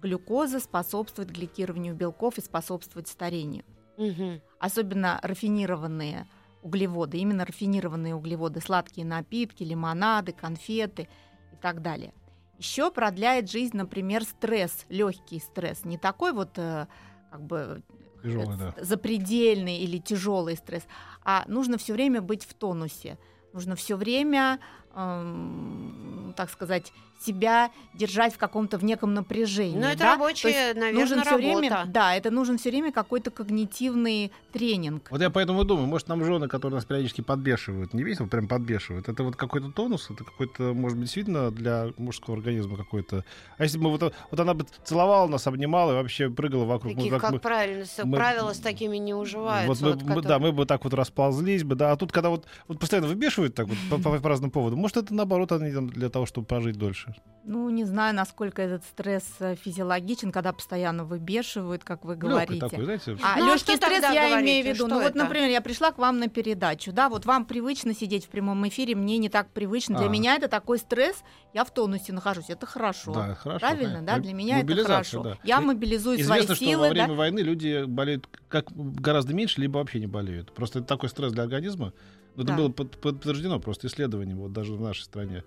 глюкоза 0.00 0.60
способствует 0.60 1.30
гликированию 1.30 1.94
белков 1.94 2.38
и 2.38 2.42
способствует 2.42 3.08
старению. 3.08 3.64
Мгм. 3.98 4.40
Особенно 4.58 5.20
рафинированные 5.22 6.26
углеводы, 6.62 7.18
именно 7.18 7.44
рафинированные 7.44 8.14
углеводы, 8.14 8.60
сладкие 8.60 9.06
напитки, 9.06 9.62
лимонады, 9.62 10.32
конфеты 10.32 11.08
и 11.52 11.56
так 11.56 11.82
далее. 11.82 12.14
Еще 12.58 12.90
продляет 12.90 13.50
жизнь, 13.50 13.76
например, 13.76 14.24
стресс, 14.24 14.86
легкий 14.88 15.40
стресс, 15.40 15.84
не 15.84 15.98
такой 15.98 16.32
вот 16.32 16.56
э, 16.56 16.86
как 17.30 17.42
бы 17.42 17.82
Тяжелый, 18.22 18.56
да. 18.56 18.74
э, 18.76 18.84
запредельный 18.84 19.78
или 19.78 19.98
тяжелый 19.98 20.56
стресс, 20.56 20.84
а 21.24 21.44
нужно 21.48 21.78
все 21.78 21.92
время 21.92 22.20
быть 22.20 22.44
в 22.44 22.54
тонусе. 22.54 23.18
Нужно 23.52 23.76
все 23.76 23.96
время, 23.96 24.60
эм, 24.94 26.32
так 26.36 26.50
сказать, 26.50 26.92
себя 27.22 27.70
держать 27.94 28.34
в 28.34 28.38
каком-то 28.38 28.78
в 28.78 28.84
неком 28.84 29.14
напряжении. 29.14 29.76
Ну, 29.78 29.86
это 29.86 29.98
да? 29.98 30.12
Рабочая, 30.12 30.48
есть 30.48 30.74
наверное, 30.76 31.00
нужен 31.00 31.20
все 31.22 31.36
время, 31.36 31.70
работа. 31.70 31.90
да, 31.92 32.14
это 32.16 32.30
нужен 32.30 32.58
все 32.58 32.70
время 32.70 32.92
какой-то 32.92 33.30
когнитивный 33.30 34.32
тренинг. 34.52 35.08
Вот 35.10 35.20
я 35.20 35.30
поэтому 35.30 35.62
и 35.62 35.64
думаю, 35.64 35.86
может, 35.86 36.08
нам 36.08 36.24
жены, 36.24 36.48
которые 36.48 36.76
нас 36.76 36.84
периодически 36.84 37.20
подбешивают, 37.20 37.94
не 37.94 38.02
весело, 38.02 38.26
прям 38.26 38.48
подбешивают, 38.48 39.08
это 39.08 39.22
вот 39.22 39.36
какой-то 39.36 39.70
тонус, 39.70 40.10
это 40.10 40.24
какой-то, 40.24 40.74
может 40.74 40.98
быть, 40.98 41.04
действительно 41.06 41.50
для 41.50 41.88
мужского 41.96 42.36
организма 42.36 42.76
какой-то. 42.76 43.24
А 43.58 43.62
если 43.62 43.78
бы 43.78 43.90
вот, 43.90 44.02
вот 44.30 44.40
она 44.40 44.54
бы 44.54 44.66
целовала 44.84 45.28
нас, 45.28 45.46
обнимала 45.46 45.92
и 45.92 45.94
вообще 45.94 46.28
прыгала 46.30 46.64
вокруг. 46.64 46.94
Таких, 46.94 47.12
ну, 47.12 47.18
как 47.18 47.30
мы- 47.32 47.38
правильно, 47.38 47.84
с- 47.84 48.04
мы- 48.04 48.16
правила 48.16 48.52
с 48.52 48.58
такими 48.58 48.96
не 48.96 49.14
уживаются. 49.14 49.68
вот 49.68 49.80
мы, 49.80 49.88
вот 49.90 50.02
мы- 50.02 50.08
которые- 50.08 50.28
да, 50.28 50.38
мы 50.38 50.52
бы 50.52 50.66
так 50.66 50.84
вот 50.84 50.94
расползлись 50.94 51.64
бы, 51.64 51.74
да. 51.74 51.92
А 51.92 51.96
тут, 51.96 52.12
когда 52.12 52.30
вот, 52.30 52.46
вот 52.68 52.78
постоянно 52.78 53.08
выбешивают 53.08 53.54
так 53.54 53.68
вот 53.68 53.76
по, 53.90 53.98
по- 53.98 54.18
по 54.18 54.28
разным 54.28 54.50
поводам, 54.50 54.78
может, 54.80 54.96
это 54.96 55.14
наоборот 55.14 55.52
они 55.52 55.72
там 55.72 55.88
для 55.88 56.08
того, 56.08 56.26
чтобы 56.26 56.46
прожить 56.46 56.76
дольше. 56.76 57.11
Ну, 57.44 57.68
не 57.70 57.84
знаю, 57.84 58.14
насколько 58.14 58.62
этот 58.62 58.84
стресс 58.84 59.24
э, 59.40 59.56
физиологичен, 59.56 60.30
когда 60.30 60.52
постоянно 60.52 61.04
выбешивают, 61.04 61.82
как 61.82 62.04
вы 62.04 62.12
Лёгкий 62.12 62.28
говорите. 62.28 62.60
такой, 62.60 62.84
знаете. 62.84 63.16
А 63.20 63.36
Ну, 63.36 63.44
а 63.46 63.54
легкий 63.54 63.58
что 63.74 63.76
стресс 63.78 64.02
я 64.04 64.12
говорите? 64.28 64.40
имею 64.42 64.62
в 64.62 64.66
виду. 64.68 64.76
Что 64.76 64.86
ну 64.86 64.94
вот, 65.00 65.06
это? 65.06 65.18
например, 65.18 65.50
я 65.50 65.60
пришла 65.60 65.90
к 65.90 65.98
вам 65.98 66.20
на 66.20 66.28
передачу, 66.28 66.92
да, 66.92 67.08
вот 67.08 67.26
вам 67.26 67.44
привычно 67.44 67.94
сидеть 67.96 68.26
в 68.26 68.28
прямом 68.28 68.68
эфире, 68.68 68.94
мне 68.94 69.18
не 69.18 69.28
так 69.28 69.50
привычно. 69.50 69.98
Для 69.98 70.06
А. 70.06 70.08
меня 70.08 70.36
это 70.36 70.46
такой 70.46 70.78
стресс, 70.78 71.16
я 71.52 71.64
в 71.64 71.74
тонусе 71.74 72.12
нахожусь, 72.12 72.48
это 72.48 72.64
хорошо. 72.64 73.12
Да, 73.12 73.34
хорошо. 73.34 73.58
Правильно, 73.58 73.94
конечно. 73.94 74.06
да? 74.06 74.18
Для 74.20 74.32
меня 74.34 74.60
это 74.60 74.84
хорошо. 74.84 75.22
да. 75.24 75.38
Я 75.42 75.60
мобилизую 75.60 76.20
Известно, 76.20 76.34
свои 76.44 76.56
что 76.56 76.64
силы, 76.64 76.82
во 76.82 76.88
да. 76.88 76.92
время 76.92 77.14
войны 77.14 77.40
люди 77.40 77.84
болеют 77.86 78.28
как 78.46 78.66
гораздо 78.70 79.34
меньше, 79.34 79.60
либо 79.60 79.78
вообще 79.78 79.98
не 79.98 80.06
болеют. 80.06 80.52
Просто 80.54 80.78
это 80.78 80.86
такой 80.86 81.08
стресс 81.08 81.32
для 81.32 81.42
организма. 81.42 81.92
Но 82.36 82.44
это 82.44 82.52
Да. 82.52 82.56
было 82.56 82.68
под- 82.68 83.00
подтверждено 83.00 83.58
просто 83.58 83.88
исследованием, 83.88 84.38
вот 84.38 84.52
даже 84.52 84.74
в 84.74 84.80
нашей 84.80 85.02
стране. 85.02 85.42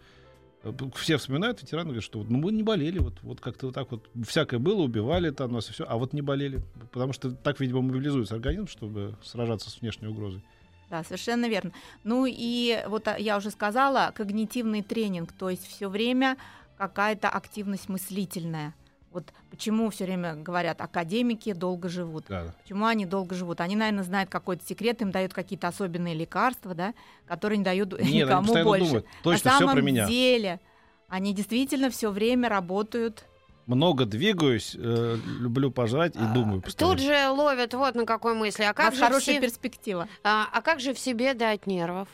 Все 0.96 1.18
вспоминают, 1.18 1.62
ветераны 1.62 1.86
говорят, 1.86 2.04
что 2.04 2.24
ну, 2.24 2.38
мы 2.38 2.52
не 2.52 2.64
болели, 2.64 3.00
вот, 3.00 3.14
вот 3.22 3.40
как-то 3.40 3.68
вот 3.68 3.76
так 3.76 3.92
вот 3.92 4.10
всякое 4.28 4.60
было, 4.60 4.82
убивали 4.82 5.30
там 5.30 5.54
нас 5.54 5.70
и 5.70 5.74
все, 5.74 5.86
а 5.88 5.98
вот 5.98 6.14
не 6.14 6.22
болели. 6.22 6.62
Потому 6.92 7.14
что 7.14 7.32
так, 7.32 7.60
видимо, 7.60 7.82
мобилизуется 7.82 8.36
организм, 8.36 8.68
чтобы 8.68 9.16
сражаться 9.24 9.70
с 9.70 9.82
внешней 9.82 10.08
угрозой. 10.08 10.42
Да, 10.90 11.04
совершенно 11.04 11.48
верно. 11.48 11.72
Ну 12.04 12.26
и 12.28 12.84
вот 12.88 13.08
а, 13.08 13.18
я 13.18 13.38
уже 13.38 13.52
сказала, 13.52 14.12
когнитивный 14.16 14.82
тренинг, 14.82 15.32
то 15.34 15.50
есть 15.50 15.68
все 15.68 15.90
время 15.90 16.38
какая-то 16.78 17.30
активность 17.30 17.90
мыслительная. 17.90 18.74
Вот 19.16 19.32
почему 19.50 19.90
все 19.92 20.04
время 20.04 20.36
говорят, 20.36 20.82
академики 20.82 21.54
долго 21.54 21.88
живут. 21.88 22.26
Да. 22.28 22.54
Почему 22.62 22.86
они 22.86 23.06
долго 23.06 23.34
живут? 23.34 23.62
Они, 23.62 23.78
наверное, 23.78 24.04
знают 24.04 24.30
какой-то 24.30 24.66
секрет, 24.68 25.02
им 25.02 25.12
дают 25.12 25.34
какие-то 25.34 25.70
особенные 25.70 26.14
лекарства, 26.14 26.76
да, 26.76 26.94
которые 27.26 27.60
не 27.60 27.64
дают 27.64 27.94
Нет, 27.94 28.02
они 28.02 28.18
никому 28.20 28.42
постоянно 28.48 28.70
больше. 28.70 28.86
думают, 28.88 29.06
точно 29.24 29.50
На 29.52 29.56
все 29.56 29.60
самом 29.60 29.74
про 29.76 29.82
меня. 29.82 30.06
деле 30.06 30.60
они 31.08 31.34
действительно 31.34 31.90
все 31.90 32.12
время 32.12 32.50
работают. 32.50 33.24
Много 33.68 34.06
двигаюсь, 34.06 34.76
э, 34.78 35.18
люблю 35.40 35.72
пожрать 35.72 36.18
и 36.18 36.20
А, 36.20 36.34
думаю 36.34 36.62
постоянно. 36.62 36.98
Тут 36.98 37.06
же 37.06 37.30
ловят 37.30 37.74
вот 37.74 37.96
на 37.96 38.06
какой 38.06 38.34
мысли. 38.36 38.64
А 38.64 38.74
как, 38.74 38.94
же 38.94 39.00
хорошая 39.02 39.36
все- 39.36 39.42
перспектива. 39.42 40.10
а, 40.26 40.50
а 40.52 40.62
как 40.62 40.82
же 40.82 40.94
в 40.94 41.00
себе 41.00 41.34
дать 41.36 41.68
нервов? 41.68 42.10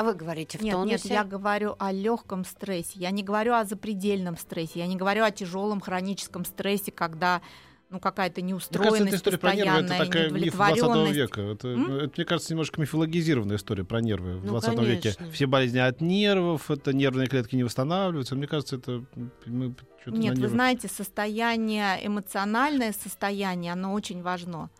А 0.00 0.02
вы 0.02 0.14
говорите 0.14 0.56
в 0.56 0.62
Нет, 0.62 0.74
нет, 0.78 1.02
тонусе? 1.02 1.08
я 1.12 1.24
говорю 1.24 1.76
о 1.78 1.92
легком 1.92 2.46
стрессе. 2.46 2.92
Я 2.94 3.10
не 3.10 3.22
говорю 3.22 3.52
о 3.52 3.66
запредельном 3.66 4.38
стрессе. 4.38 4.78
Я 4.78 4.86
не 4.86 4.96
говорю 4.96 5.24
о 5.24 5.30
тяжелом 5.30 5.82
хроническом 5.82 6.46
стрессе, 6.46 6.90
когда 6.90 7.42
ну, 7.90 8.00
какая-то 8.00 8.40
Мне 8.40 8.54
кажется, 8.54 8.72
неустроенность, 8.78 9.08
эта 9.08 9.16
история 9.16 9.36
про 9.38 9.54
нервы 9.54 9.78
это 9.80 9.98
такая 9.98 10.30
миф 10.30 10.54
20 10.54 10.76
неудовлетворенность. 10.76 11.16
века. 11.16 11.40
Это, 11.42 11.68
М? 11.68 11.82
ну, 11.82 11.96
это, 11.98 12.12
мне 12.16 12.24
кажется, 12.24 12.52
немножко 12.54 12.80
мифологизированная 12.80 13.56
история 13.56 13.84
про 13.84 14.00
нервы 14.00 14.38
в 14.38 14.44
Ну, 14.44 14.50
20 14.52 14.78
веке. 14.78 15.12
конечно. 15.16 15.30
Все 15.32 15.46
болезни 15.46 15.78
от 15.78 16.00
нервов, 16.00 16.70
это 16.70 16.94
нервные 16.94 17.26
клетки 17.26 17.56
не 17.56 17.64
восстанавливаются. 17.64 18.34
Мне 18.36 18.46
кажется, 18.46 18.76
это 18.76 19.04
мы 19.44 19.74
что-то 20.00 20.16
Нет, 20.16 20.38
вы 20.38 20.48
знаете, 20.48 20.88
состояние, 20.88 21.98
эмоциональное 22.06 22.94
состояние, 22.94 23.72
оно 23.74 23.92
очень 23.92 24.22
важно. 24.22 24.70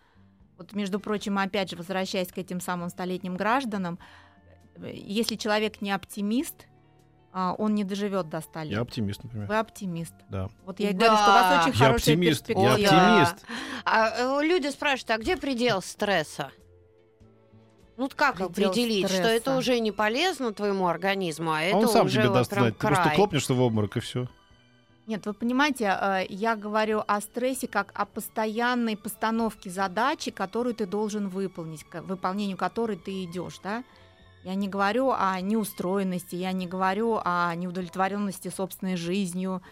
Вот, 0.56 0.72
между 0.72 0.98
прочим, 0.98 1.38
опять 1.38 1.68
же, 1.70 1.76
возвращаясь 1.76 2.28
к 2.28 2.38
этим 2.38 2.60
самым 2.62 2.88
столетним 2.88 3.36
гражданам, 3.36 3.98
если 4.78 5.36
человек 5.36 5.80
не 5.82 5.90
оптимист, 5.92 6.66
а, 7.32 7.54
он 7.58 7.74
не 7.74 7.84
доживет 7.84 8.28
до 8.28 8.40
100 8.40 8.62
лет. 8.62 8.72
Я 8.72 8.80
оптимист, 8.80 9.22
например. 9.22 9.46
Вы 9.46 9.58
оптимист. 9.58 10.14
Да. 10.28 10.48
Вот 10.66 10.80
я 10.80 10.90
и 10.90 10.92
Да. 10.92 10.98
говорю, 11.06 11.16
что 11.22 11.30
у 11.30 11.34
вас 11.34 11.52
очень 11.66 11.78
Я 11.78 11.84
хорошая 11.86 11.96
оптимист, 12.14 12.48
я 12.48 12.54
перспектива. 12.54 12.90
Да. 12.90 13.22
оптимист. 13.22 13.46
А 13.84 14.10
э, 14.40 14.44
люди 14.46 14.66
спрашивают, 14.68 15.10
а 15.10 15.18
где 15.18 15.36
предел 15.36 15.80
стресса? 15.82 16.50
Ну 17.96 18.08
как 18.16 18.36
Предел 18.36 18.70
определить, 18.70 19.06
что 19.06 19.16
стресса. 19.16 19.30
это 19.32 19.56
уже 19.58 19.78
не 19.78 19.92
полезно 19.92 20.52
твоему 20.54 20.86
организму, 20.88 21.52
а 21.52 21.58
А 21.58 21.62
это 21.62 21.76
он 21.76 21.88
сам 21.88 22.06
уже 22.06 22.14
тебе 22.18 22.28
вот 22.28 22.34
даст 22.34 22.50
прям 22.50 22.62
знать. 22.64 22.78
Ты 22.78 22.86
просто 22.86 23.02
край. 23.04 23.14
хлопнешься 23.16 23.54
в 23.54 23.60
обморок, 23.60 23.96
и 23.96 24.00
все. 24.00 24.26
Нет, 25.06 25.26
вы 25.26 25.34
понимаете, 25.34 25.84
э, 26.00 26.24
я 26.30 26.56
говорю 26.56 27.02
о 27.06 27.20
стрессе 27.20 27.68
как 27.68 27.92
о 27.94 28.06
постоянной 28.06 28.96
постановке 28.96 29.68
задачи, 29.68 30.30
которую 30.30 30.74
ты 30.74 30.86
должен 30.86 31.28
выполнить, 31.28 31.84
к 31.84 32.00
выполнению 32.02 32.56
которой 32.56 32.96
ты 32.96 33.24
идешь, 33.24 33.58
да? 33.62 33.84
Я 34.44 34.54
не 34.54 34.68
говорю 34.68 35.10
о 35.10 35.38
неустроенности, 35.40 36.34
я 36.36 36.52
не 36.52 36.66
говорю 36.66 37.20
о 37.24 37.54
неудовлетворенности 37.54 38.48
собственной 38.48 38.96
жизнью. 38.96 39.62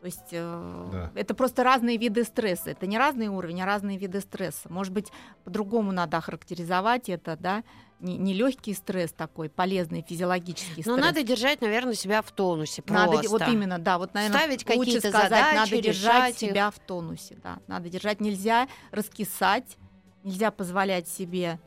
То 0.00 0.06
есть 0.06 0.28
э, 0.32 0.88
Да. 0.92 1.10
это 1.14 1.34
просто 1.34 1.64
разные 1.64 1.96
виды 1.96 2.22
стресса. 2.24 2.70
Это 2.70 2.86
не 2.86 2.98
разные 2.98 3.30
уровни, 3.30 3.60
а 3.62 3.66
разные 3.66 3.98
виды 3.98 4.20
стресса. 4.20 4.68
Может 4.70 4.92
быть, 4.92 5.10
по-другому 5.44 5.90
надо 5.92 6.18
охарактеризовать 6.18 7.08
это, 7.08 7.36
да? 7.36 7.64
Не, 7.98 8.16
не 8.16 8.32
легкий 8.32 8.74
стресс 8.74 9.10
такой, 9.12 9.48
полезный 9.48 10.04
физиологический 10.08 10.84
Но 10.86 10.92
стресс. 10.92 11.04
надо 11.06 11.22
держать, 11.24 11.60
наверное, 11.62 11.94
себя 11.94 12.22
в 12.22 12.30
тонусе 12.30 12.80
Надо, 12.86 13.10
просто. 13.10 13.22
де- 13.22 13.28
вот 13.28 13.48
именно, 13.48 13.78
да, 13.80 13.98
вот, 13.98 14.14
наверное, 14.14 14.38
Ставить 14.38 14.64
лучше 14.68 14.78
какие-то 14.78 15.08
сказать, 15.08 15.30
задачи, 15.30 15.56
надо 15.56 15.82
держать 15.82 16.42
их. 16.44 16.50
себя 16.50 16.70
в 16.70 16.78
тонусе, 16.78 17.36
да, 17.42 17.58
надо 17.66 17.88
держать, 17.88 18.20
нельзя 18.20 18.68
раскисать, 18.92 19.76
нельзя 20.22 20.52
позволять 20.52 21.08
себе 21.08 21.58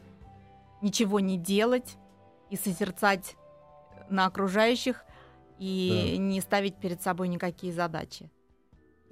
ничего 0.81 1.19
не 1.19 1.37
делать 1.37 1.97
и 2.51 2.57
созерцать 2.57 3.35
на 4.09 4.27
окружающих 4.27 5.03
и 5.57 6.11
Да. 6.15 6.17
не 6.21 6.41
ставить 6.41 6.75
перед 6.75 7.01
собой 7.01 7.27
никакие 7.29 7.73
задачи. 7.73 8.29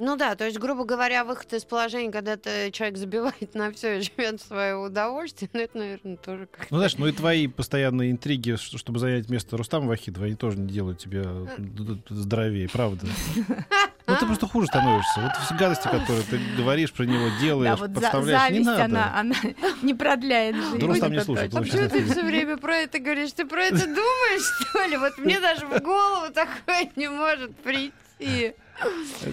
Ну 0.02 0.15
да, 0.15 0.36
то 0.36 0.45
есть, 0.45 0.58
грубо 0.60 0.86
говоря, 0.86 1.25
выход 1.25 1.52
из 1.52 1.65
положения, 1.65 2.10
когда 2.10 2.38
ты, 2.38 2.71
человек 2.71 2.97
забивает 2.97 3.54
на 3.54 3.69
все 3.73 3.97
и 3.97 4.02
живет 4.02 4.39
в 4.41 4.45
свое 4.47 4.75
удовольствие, 4.78 5.49
ну 5.54 5.60
это, 5.60 5.78
наверное, 5.78 6.15
тоже 6.15 6.45
как 6.47 6.71
Ну, 6.71 6.78
знаешь, 6.78 6.97
ну 6.97 7.08
и 7.08 7.12
твои 7.12 7.47
постоянные 7.47 8.12
интриги, 8.12 8.56
чтобы 8.56 8.99
занять 8.99 9.30
место 9.30 9.58
Рустама 9.58 9.88
Вахидова, 9.88 10.25
они 10.28 10.36
тоже 10.36 10.58
не 10.58 10.67
делают 10.71 10.99
тебя 10.99 11.23
д- 11.58 11.97
здоровее, 12.10 12.69
правда. 12.69 13.08
Ты 14.19 14.25
просто 14.25 14.47
хуже 14.47 14.67
становишься. 14.67 15.21
Вот 15.21 15.32
все 15.45 15.55
гадости, 15.55 15.84
которые 15.84 16.23
ты 16.23 16.39
говоришь 16.58 16.91
про 16.91 17.03
него, 17.03 17.29
Да, 17.29 17.39
делаешь, 17.39 17.79
вот 17.79 17.89
за- 17.91 18.01
подставляешь, 18.01 18.51
не 18.51 18.63
зависть, 18.63 18.65
надо. 18.65 18.86
она, 18.86 19.19
она 19.19 19.36
не 19.82 19.93
продляет 19.93 20.55
жизнь. 20.55 20.79
Да 20.79 20.88
Рустам 20.88 21.12
не 21.12 21.21
слушает, 21.21 21.53
А 21.55 21.63
сейчас 21.63 21.71
почему 21.71 21.89
ты 21.89 22.12
все 22.12 22.23
время 22.23 22.58
про 22.58 22.75
это 22.75 22.99
говоришь? 22.99 23.32
Ты 23.34 23.45
про 23.45 23.63
это 23.63 23.86
думаешь, 23.86 24.67
что 24.69 24.86
ли? 24.86 24.97
Вот 24.97 25.17
мне 25.17 25.39
даже 25.39 25.65
в 25.65 25.79
голову 25.82 26.34
такое 26.34 26.89
не 26.95 27.10
может 27.10 27.55
прийти. 27.58 28.53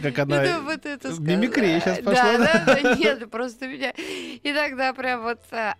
Как 0.02 0.18
она... 0.18 0.42
Ну, 0.42 0.62
вот 0.62 0.84
это 0.86 1.14
сказать. 1.14 1.82
щас 1.84 1.98
пошла, 1.98 2.38
Да, 2.38 2.64
да, 2.66 2.80
да, 2.82 2.94
нет, 2.94 3.30
просто 3.30 3.68
меня... 3.68 3.92
И 3.96 4.52
тогда 4.54 4.92
прям 4.92 5.22
вот... 5.22 5.40
а, 5.52 5.74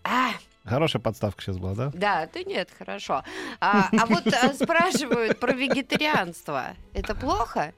Хорошая 0.65 1.01
подставка 1.01 1.43
сейчас 1.43 1.59
была, 1.59 1.75
да? 1.75 1.91
да, 1.95 2.27
ты 2.27 2.45
нет, 2.45 2.71
хорошо. 2.77 3.23
А, 3.61 3.89
а 3.93 4.07
вот 4.07 4.27
а, 4.27 4.53
спрашивают 4.53 5.39
про 5.39 5.53
вегетарианство. 5.53 6.75
Это 6.93 7.15
плохо? 7.15 7.73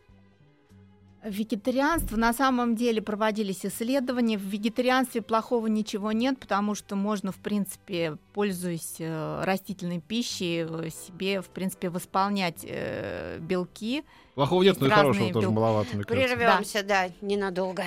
Вегетарианство 1.29 2.17
на 2.17 2.33
самом 2.33 2.75
деле 2.75 3.03
проводились 3.03 3.65
исследования. 3.67 4.39
В 4.39 4.43
вегетарианстве 4.43 5.21
плохого 5.21 5.67
ничего 5.67 6.13
нет, 6.13 6.39
потому 6.39 6.75
что 6.75 6.97
можно, 6.97 7.33
в 7.33 7.37
принципе, 7.37 8.17
пользуясь 8.33 8.97
э, 8.99 9.45
растительной 9.45 10.01
пищей, 10.01 10.67
э, 10.69 10.89
себе, 10.91 11.43
в 11.43 11.49
принципе, 11.49 11.91
восполнять 11.91 12.65
э, 12.65 13.39
белки. 13.41 14.05
Плохого 14.35 14.63
нет, 14.63 14.81
но 14.81 14.87
и 14.87 14.91
хорошего 14.91 15.13
разные 15.13 15.33
тоже 15.33 15.47
белки. 15.47 15.55
маловато, 15.55 15.89
мне 15.97 16.05
кажется. 16.05 16.37
Прервемся, 16.37 16.83
да, 16.83 17.09
ненадолго. 17.21 17.85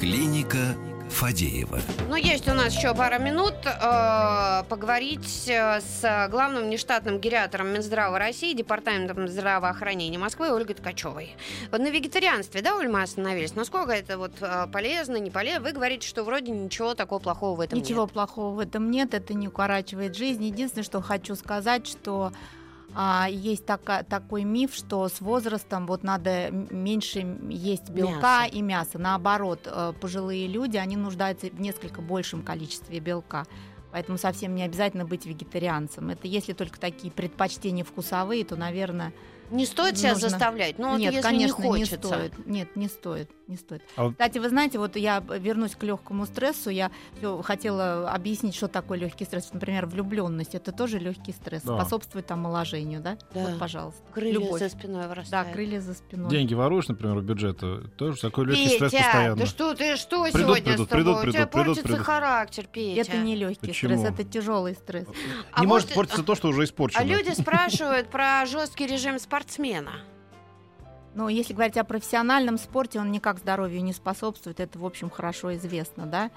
Клиника 0.00 0.76
Фадеева. 1.16 1.80
Ну, 2.10 2.14
есть 2.16 2.46
у 2.46 2.52
нас 2.52 2.76
еще 2.76 2.94
пара 2.94 3.18
минут 3.18 3.54
э, 3.64 4.64
поговорить 4.68 5.48
э, 5.48 5.80
с 5.80 6.28
главным 6.30 6.64
внештатным 6.64 7.18
гериатором 7.18 7.68
Минздрава 7.68 8.18
России, 8.18 8.52
Департаментом 8.52 9.26
здравоохранения 9.26 10.18
Москвы 10.18 10.52
Ольгой 10.52 10.74
Ткачевой. 10.74 11.34
Вот 11.70 11.80
на 11.80 11.88
вегетарианстве, 11.88 12.60
да, 12.60 12.76
Оль, 12.76 12.88
мы 12.88 13.00
остановились? 13.00 13.54
Насколько 13.54 13.92
это 13.92 14.18
вот 14.18 14.32
э, 14.42 14.66
полезно, 14.70 15.16
не 15.16 15.30
полезно? 15.30 15.60
Вы 15.62 15.72
говорите, 15.72 16.06
что 16.06 16.22
вроде 16.22 16.52
ничего 16.52 16.92
такого 16.94 17.18
плохого 17.18 17.56
в 17.56 17.60
этом 17.60 17.78
Ничего 17.78 18.02
нет. 18.02 18.12
плохого 18.12 18.54
в 18.54 18.58
этом 18.58 18.90
нет, 18.90 19.14
это 19.14 19.32
не 19.32 19.48
укорачивает 19.48 20.14
жизнь. 20.14 20.44
Единственное, 20.44 20.84
что 20.84 21.00
хочу 21.00 21.34
сказать, 21.34 21.86
что 21.86 22.30
а, 22.98 23.28
есть 23.28 23.66
така- 23.66 24.04
такой 24.04 24.44
миф, 24.44 24.74
что 24.74 25.06
с 25.06 25.20
возрастом 25.20 25.86
вот 25.86 26.02
надо 26.02 26.50
меньше 26.50 27.38
есть 27.50 27.90
белка 27.90 28.44
Мяса. 28.44 28.56
и 28.56 28.62
мяса. 28.62 28.98
Наоборот, 28.98 29.60
э, 29.66 29.92
пожилые 30.00 30.46
люди, 30.46 30.78
они 30.78 30.96
нуждаются 30.96 31.48
в 31.48 31.60
несколько 31.60 32.00
большем 32.00 32.42
количестве 32.42 32.98
белка. 33.00 33.44
Поэтому 33.92 34.16
совсем 34.16 34.54
не 34.54 34.62
обязательно 34.62 35.04
быть 35.04 35.26
вегетарианцем. 35.26 36.08
Это 36.08 36.26
если 36.26 36.54
только 36.54 36.80
такие 36.80 37.12
предпочтения 37.12 37.84
вкусовые, 37.84 38.44
то, 38.46 38.56
наверное, 38.56 39.12
Не 39.50 39.66
стоит 39.66 39.98
себя 39.98 40.12
Нужно. 40.14 40.28
заставлять? 40.28 40.78
Ну, 40.78 40.90
вот 40.90 40.98
нет, 40.98 41.12
если 41.14 41.28
конечно, 41.28 41.62
не 41.62 41.68
хочется. 41.68 41.96
стоит. 41.96 42.46
Нет, 42.46 42.74
не 42.76 42.88
стоит, 42.88 43.30
не 43.48 43.56
стоит. 43.56 43.82
А 43.96 44.04
вот- 44.04 44.12
Кстати, 44.12 44.38
вы 44.38 44.48
знаете, 44.48 44.78
вот 44.78 44.96
я 44.96 45.20
вернусь 45.20 45.74
к 45.76 45.82
легкому 45.82 46.26
стрессу. 46.26 46.70
Я 46.70 46.90
хотела 47.42 48.10
объяснить, 48.10 48.54
что 48.54 48.68
такое 48.68 48.98
легкий 48.98 49.24
стресс. 49.24 49.50
Например, 49.52 49.86
влюбленность 49.86 50.54
это 50.54 50.72
тоже 50.72 50.98
легкий 50.98 51.32
стресс, 51.32 51.62
Да. 51.62 51.78
способствует 51.80 52.26
там 52.26 52.40
омоложению, 52.46 53.00
да? 53.00 53.16
Да. 53.34 53.40
Вот, 53.40 53.58
пожалуйста. 53.58 54.00
Крылья 54.12 54.32
Любовь. 54.34 54.60
за 54.60 54.68
спиной 54.68 55.02
Да, 55.02 55.08
вырастают. 55.08 55.52
крылья 55.52 55.80
за 55.80 55.94
спиной. 55.94 56.30
Деньги 56.30 56.54
воруешь, 56.54 56.88
например, 56.88 57.16
у 57.16 57.20
бюджета, 57.22 57.88
тоже 57.96 58.20
такой 58.20 58.46
легкий 58.46 58.68
стресс 58.76 58.90
Петя, 58.92 59.04
постоянно. 59.04 59.36
да 59.36 59.46
что 59.46 59.74
ты, 59.74 59.96
что 59.96 60.24
Придут, 60.24 60.40
сегодня 60.40 60.64
придут, 60.64 60.86
с 60.86 60.88
тобой? 60.90 61.04
придут, 61.04 61.16
У 61.16 61.20
тебя 61.20 61.46
придут, 61.46 61.50
придут, 61.52 61.52
портится 61.52 61.82
придут. 61.88 62.06
характер, 62.06 62.66
Петя. 62.72 63.00
Это 63.02 63.16
не 63.18 63.36
легкий 63.36 63.66
Почему? 63.68 63.96
стресс, 63.96 64.12
это 64.12 64.24
тяжелый 64.24 64.74
стресс. 64.74 65.06
А 65.52 65.60
не 65.60 65.66
может 65.66 65.86
может, 65.88 65.94
портиться 65.94 66.22
то, 66.22 66.34
что 66.34 66.48
уже 66.48 66.64
испорчено. 66.64 67.00
А 67.02 67.04
люди 67.04 67.30
спрашивают 67.30 68.08
про 68.08 68.44
жесткий 68.46 68.86
режим 68.86 69.18
спортсмена. 69.36 70.00
Но 71.14 71.28
если 71.28 71.52
говорить 71.52 71.76
о 71.76 71.84
профессиональном 71.84 72.58
спорте, 72.58 73.00
он 73.00 73.10
никак 73.10 73.38
здоровью 73.38 73.82
не 73.82 73.92
способствует, 73.92 74.60
это, 74.60 74.78
в 74.78 74.84
общем, 74.84 75.10
хорошо 75.10 75.54
известно, 75.56 76.06
да? 76.06 76.30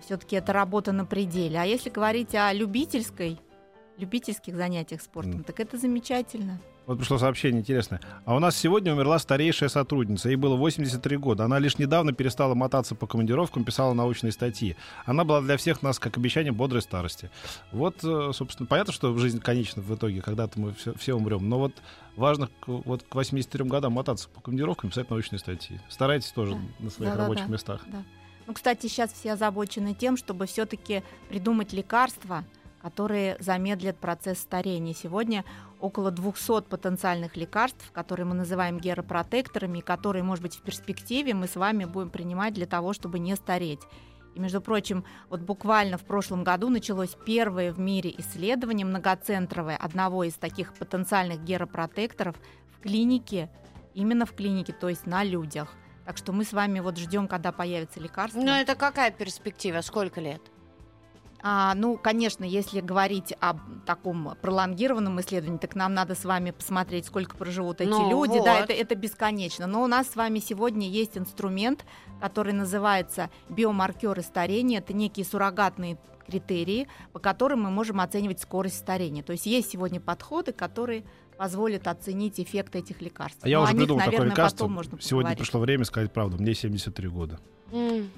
Все-таки 0.00 0.36
это 0.36 0.52
работа 0.52 0.92
на 0.92 1.04
пределе. 1.04 1.60
А 1.60 1.64
если 1.64 1.90
говорить 1.90 2.34
о 2.34 2.52
любительской, 2.52 3.40
любительских 3.98 4.56
занятиях 4.56 5.00
спортом, 5.00 5.36
Мгм. 5.36 5.44
так 5.44 5.60
это 5.60 5.78
замечательно. 5.78 6.60
Вот 6.86 6.98
пришло 6.98 7.16
сообщение 7.16 7.60
интересное. 7.62 8.00
А 8.26 8.34
у 8.36 8.38
нас 8.38 8.56
сегодня 8.56 8.92
умерла 8.92 9.18
старейшая 9.18 9.70
сотрудница. 9.70 10.28
Ей 10.28 10.36
было 10.36 10.54
83 10.54 11.16
года. 11.16 11.44
Она 11.44 11.58
лишь 11.58 11.78
недавно 11.78 12.12
перестала 12.12 12.54
мотаться 12.54 12.94
по 12.94 13.06
командировкам, 13.06 13.64
писала 13.64 13.94
научные 13.94 14.32
статьи. 14.32 14.76
Она 15.06 15.24
была 15.24 15.40
для 15.40 15.56
всех 15.56 15.82
нас 15.82 15.98
как 15.98 16.18
обещание 16.18 16.52
бодрой 16.52 16.82
старости. 16.82 17.30
Вот, 17.72 18.04
э, 18.04 18.32
собственно, 18.34 18.66
понятно, 18.66 18.92
что 18.92 19.16
жизнь 19.16 19.40
конечна 19.40 19.80
в 19.80 19.94
итоге, 19.94 20.20
когда-то 20.20 20.60
мы 20.60 20.74
все, 20.74 20.92
все 20.94 21.14
умрем. 21.14 21.48
Но 21.48 21.58
вот 21.58 21.72
важно 22.16 22.48
к, 22.48 22.68
вот 22.68 23.02
к 23.02 23.14
83 23.14 23.64
годам 23.64 23.94
мотаться 23.94 24.28
по 24.28 24.42
командировкам, 24.42 24.90
писать 24.90 25.08
научные 25.08 25.38
статьи. 25.38 25.80
Старайтесь 25.88 26.32
тоже 26.32 26.52
Да. 26.52 26.58
на 26.84 26.90
своих 26.90 27.10
Да-да-да. 27.12 27.22
рабочих 27.22 27.48
местах. 27.48 27.80
Да. 27.86 28.02
Ну, 28.46 28.52
кстати, 28.52 28.88
сейчас 28.88 29.10
все 29.10 29.32
озабочены 29.32 29.94
тем, 29.94 30.18
чтобы 30.18 30.44
все-таки 30.44 31.02
придумать 31.30 31.72
лекарства, 31.72 32.44
которые 32.84 33.38
замедлят 33.40 33.96
процесс 33.96 34.38
старения. 34.40 34.92
Сегодня 34.92 35.42
около 35.80 36.10
200 36.10 36.64
потенциальных 36.68 37.34
лекарств, 37.34 37.90
которые 37.92 38.26
мы 38.26 38.34
называем 38.34 38.78
геропротекторами, 38.78 39.80
которые, 39.80 40.22
может 40.22 40.42
быть, 40.42 40.56
в 40.56 40.60
перспективе 40.60 41.32
мы 41.32 41.48
с 41.48 41.56
вами 41.56 41.86
будем 41.86 42.10
принимать 42.10 42.52
для 42.52 42.66
того, 42.66 42.92
чтобы 42.92 43.18
не 43.20 43.36
стареть. 43.36 43.80
И, 44.34 44.38
между 44.38 44.60
прочим, 44.60 45.06
вот 45.30 45.40
буквально 45.40 45.96
в 45.96 46.04
прошлом 46.04 46.44
году 46.44 46.68
началось 46.68 47.16
первое 47.24 47.72
в 47.72 47.78
мире 47.78 48.14
исследование 48.18 48.84
многоцентровое 48.84 49.78
одного 49.78 50.24
из 50.24 50.34
таких 50.34 50.74
потенциальных 50.74 51.42
геропротекторов 51.42 52.36
в 52.70 52.80
клинике, 52.80 53.48
именно 53.94 54.26
в 54.26 54.34
клинике, 54.34 54.74
то 54.74 54.90
есть 54.90 55.06
на 55.06 55.24
людях. 55.24 55.72
Так 56.04 56.18
что 56.18 56.32
мы 56.32 56.44
с 56.44 56.52
вами 56.52 56.80
вот 56.80 56.98
ждем, 56.98 57.28
когда 57.28 57.50
появится 57.50 57.98
лекарство. 57.98 58.40
Ну, 58.40 58.50
это 58.50 58.74
какая 58.74 59.10
перспектива? 59.10 59.80
Сколько 59.80 60.20
лет? 60.20 60.42
А, 61.46 61.74
ну, 61.74 61.98
конечно, 61.98 62.42
если 62.42 62.80
говорить 62.80 63.34
об 63.38 63.58
таком 63.84 64.34
пролонгированном 64.40 65.20
исследовании, 65.20 65.58
так 65.58 65.74
нам 65.74 65.92
надо 65.92 66.14
с 66.14 66.24
вами 66.24 66.52
посмотреть, 66.52 67.04
сколько 67.04 67.36
проживут 67.36 67.82
эти 67.82 67.90
Ну, 67.90 68.08
люди. 68.10 68.42
Да, 68.42 68.60
вот. 68.60 68.70
это, 68.70 68.72
это 68.72 68.94
бесконечно. 68.94 69.66
Но 69.66 69.82
у 69.82 69.86
нас 69.86 70.08
с 70.08 70.16
вами 70.16 70.38
сегодня 70.38 70.88
есть 70.88 71.18
инструмент, 71.18 71.84
который 72.18 72.54
называется 72.54 73.28
биомаркеры 73.50 74.22
старения. 74.22 74.78
Это 74.78 74.94
некие 74.94 75.26
суррогатные 75.26 75.98
критерии, 76.26 76.88
по 77.12 77.18
которым 77.18 77.64
мы 77.64 77.70
можем 77.70 78.00
оценивать 78.00 78.40
скорость 78.40 78.78
старения. 78.78 79.22
То 79.22 79.32
есть 79.32 79.44
есть 79.44 79.70
сегодня 79.70 80.00
подходы, 80.00 80.52
которые 80.52 81.04
позволят 81.36 81.86
оценить 81.88 82.40
эффект 82.40 82.74
этих 82.74 83.02
лекарств. 83.02 83.40
А 83.42 83.48
я 83.50 83.58
Но 83.58 83.64
уже 83.64 83.72
о 83.72 83.74
них, 83.74 83.82
придумал 83.82 83.98
такое 84.00 84.12
наверное, 84.12 84.30
лекарство. 84.32 84.56
потом 84.60 84.72
можно 84.72 84.92
Сегодня 84.98 85.24
поговорить. 85.32 85.38
пришло 85.40 85.60
время 85.60 85.84
сказать 85.84 86.10
правду. 86.10 86.38
Мне 86.38 86.54
73 86.54 87.08
года. 87.08 87.38
М. 87.70 88.08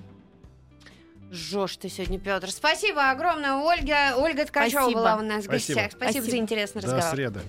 Жжешь 1.30 1.76
ты 1.76 1.88
сегодня, 1.88 2.18
Петр. 2.18 2.50
Спасибо 2.50 3.10
огромное, 3.10 3.54
Ольга. 3.54 4.14
Ольга 4.16 4.44
Ткачева 4.46 4.82
Спасибо. 4.82 5.00
была 5.00 5.16
у 5.16 5.22
нас 5.22 5.44
в 5.44 5.48
гостях. 5.48 5.92
Спасибо, 5.92 6.06
за 6.06 6.20
Спасибо. 6.20 6.36
интересный 6.36 6.82
До 6.82 6.86
разговор. 6.88 7.14
среды. 7.16 7.40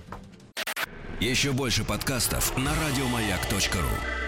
Еще 1.20 1.52
больше 1.52 1.84
подкастов 1.84 2.56
на 2.56 2.72
радиомаяк.ру. 2.74 4.27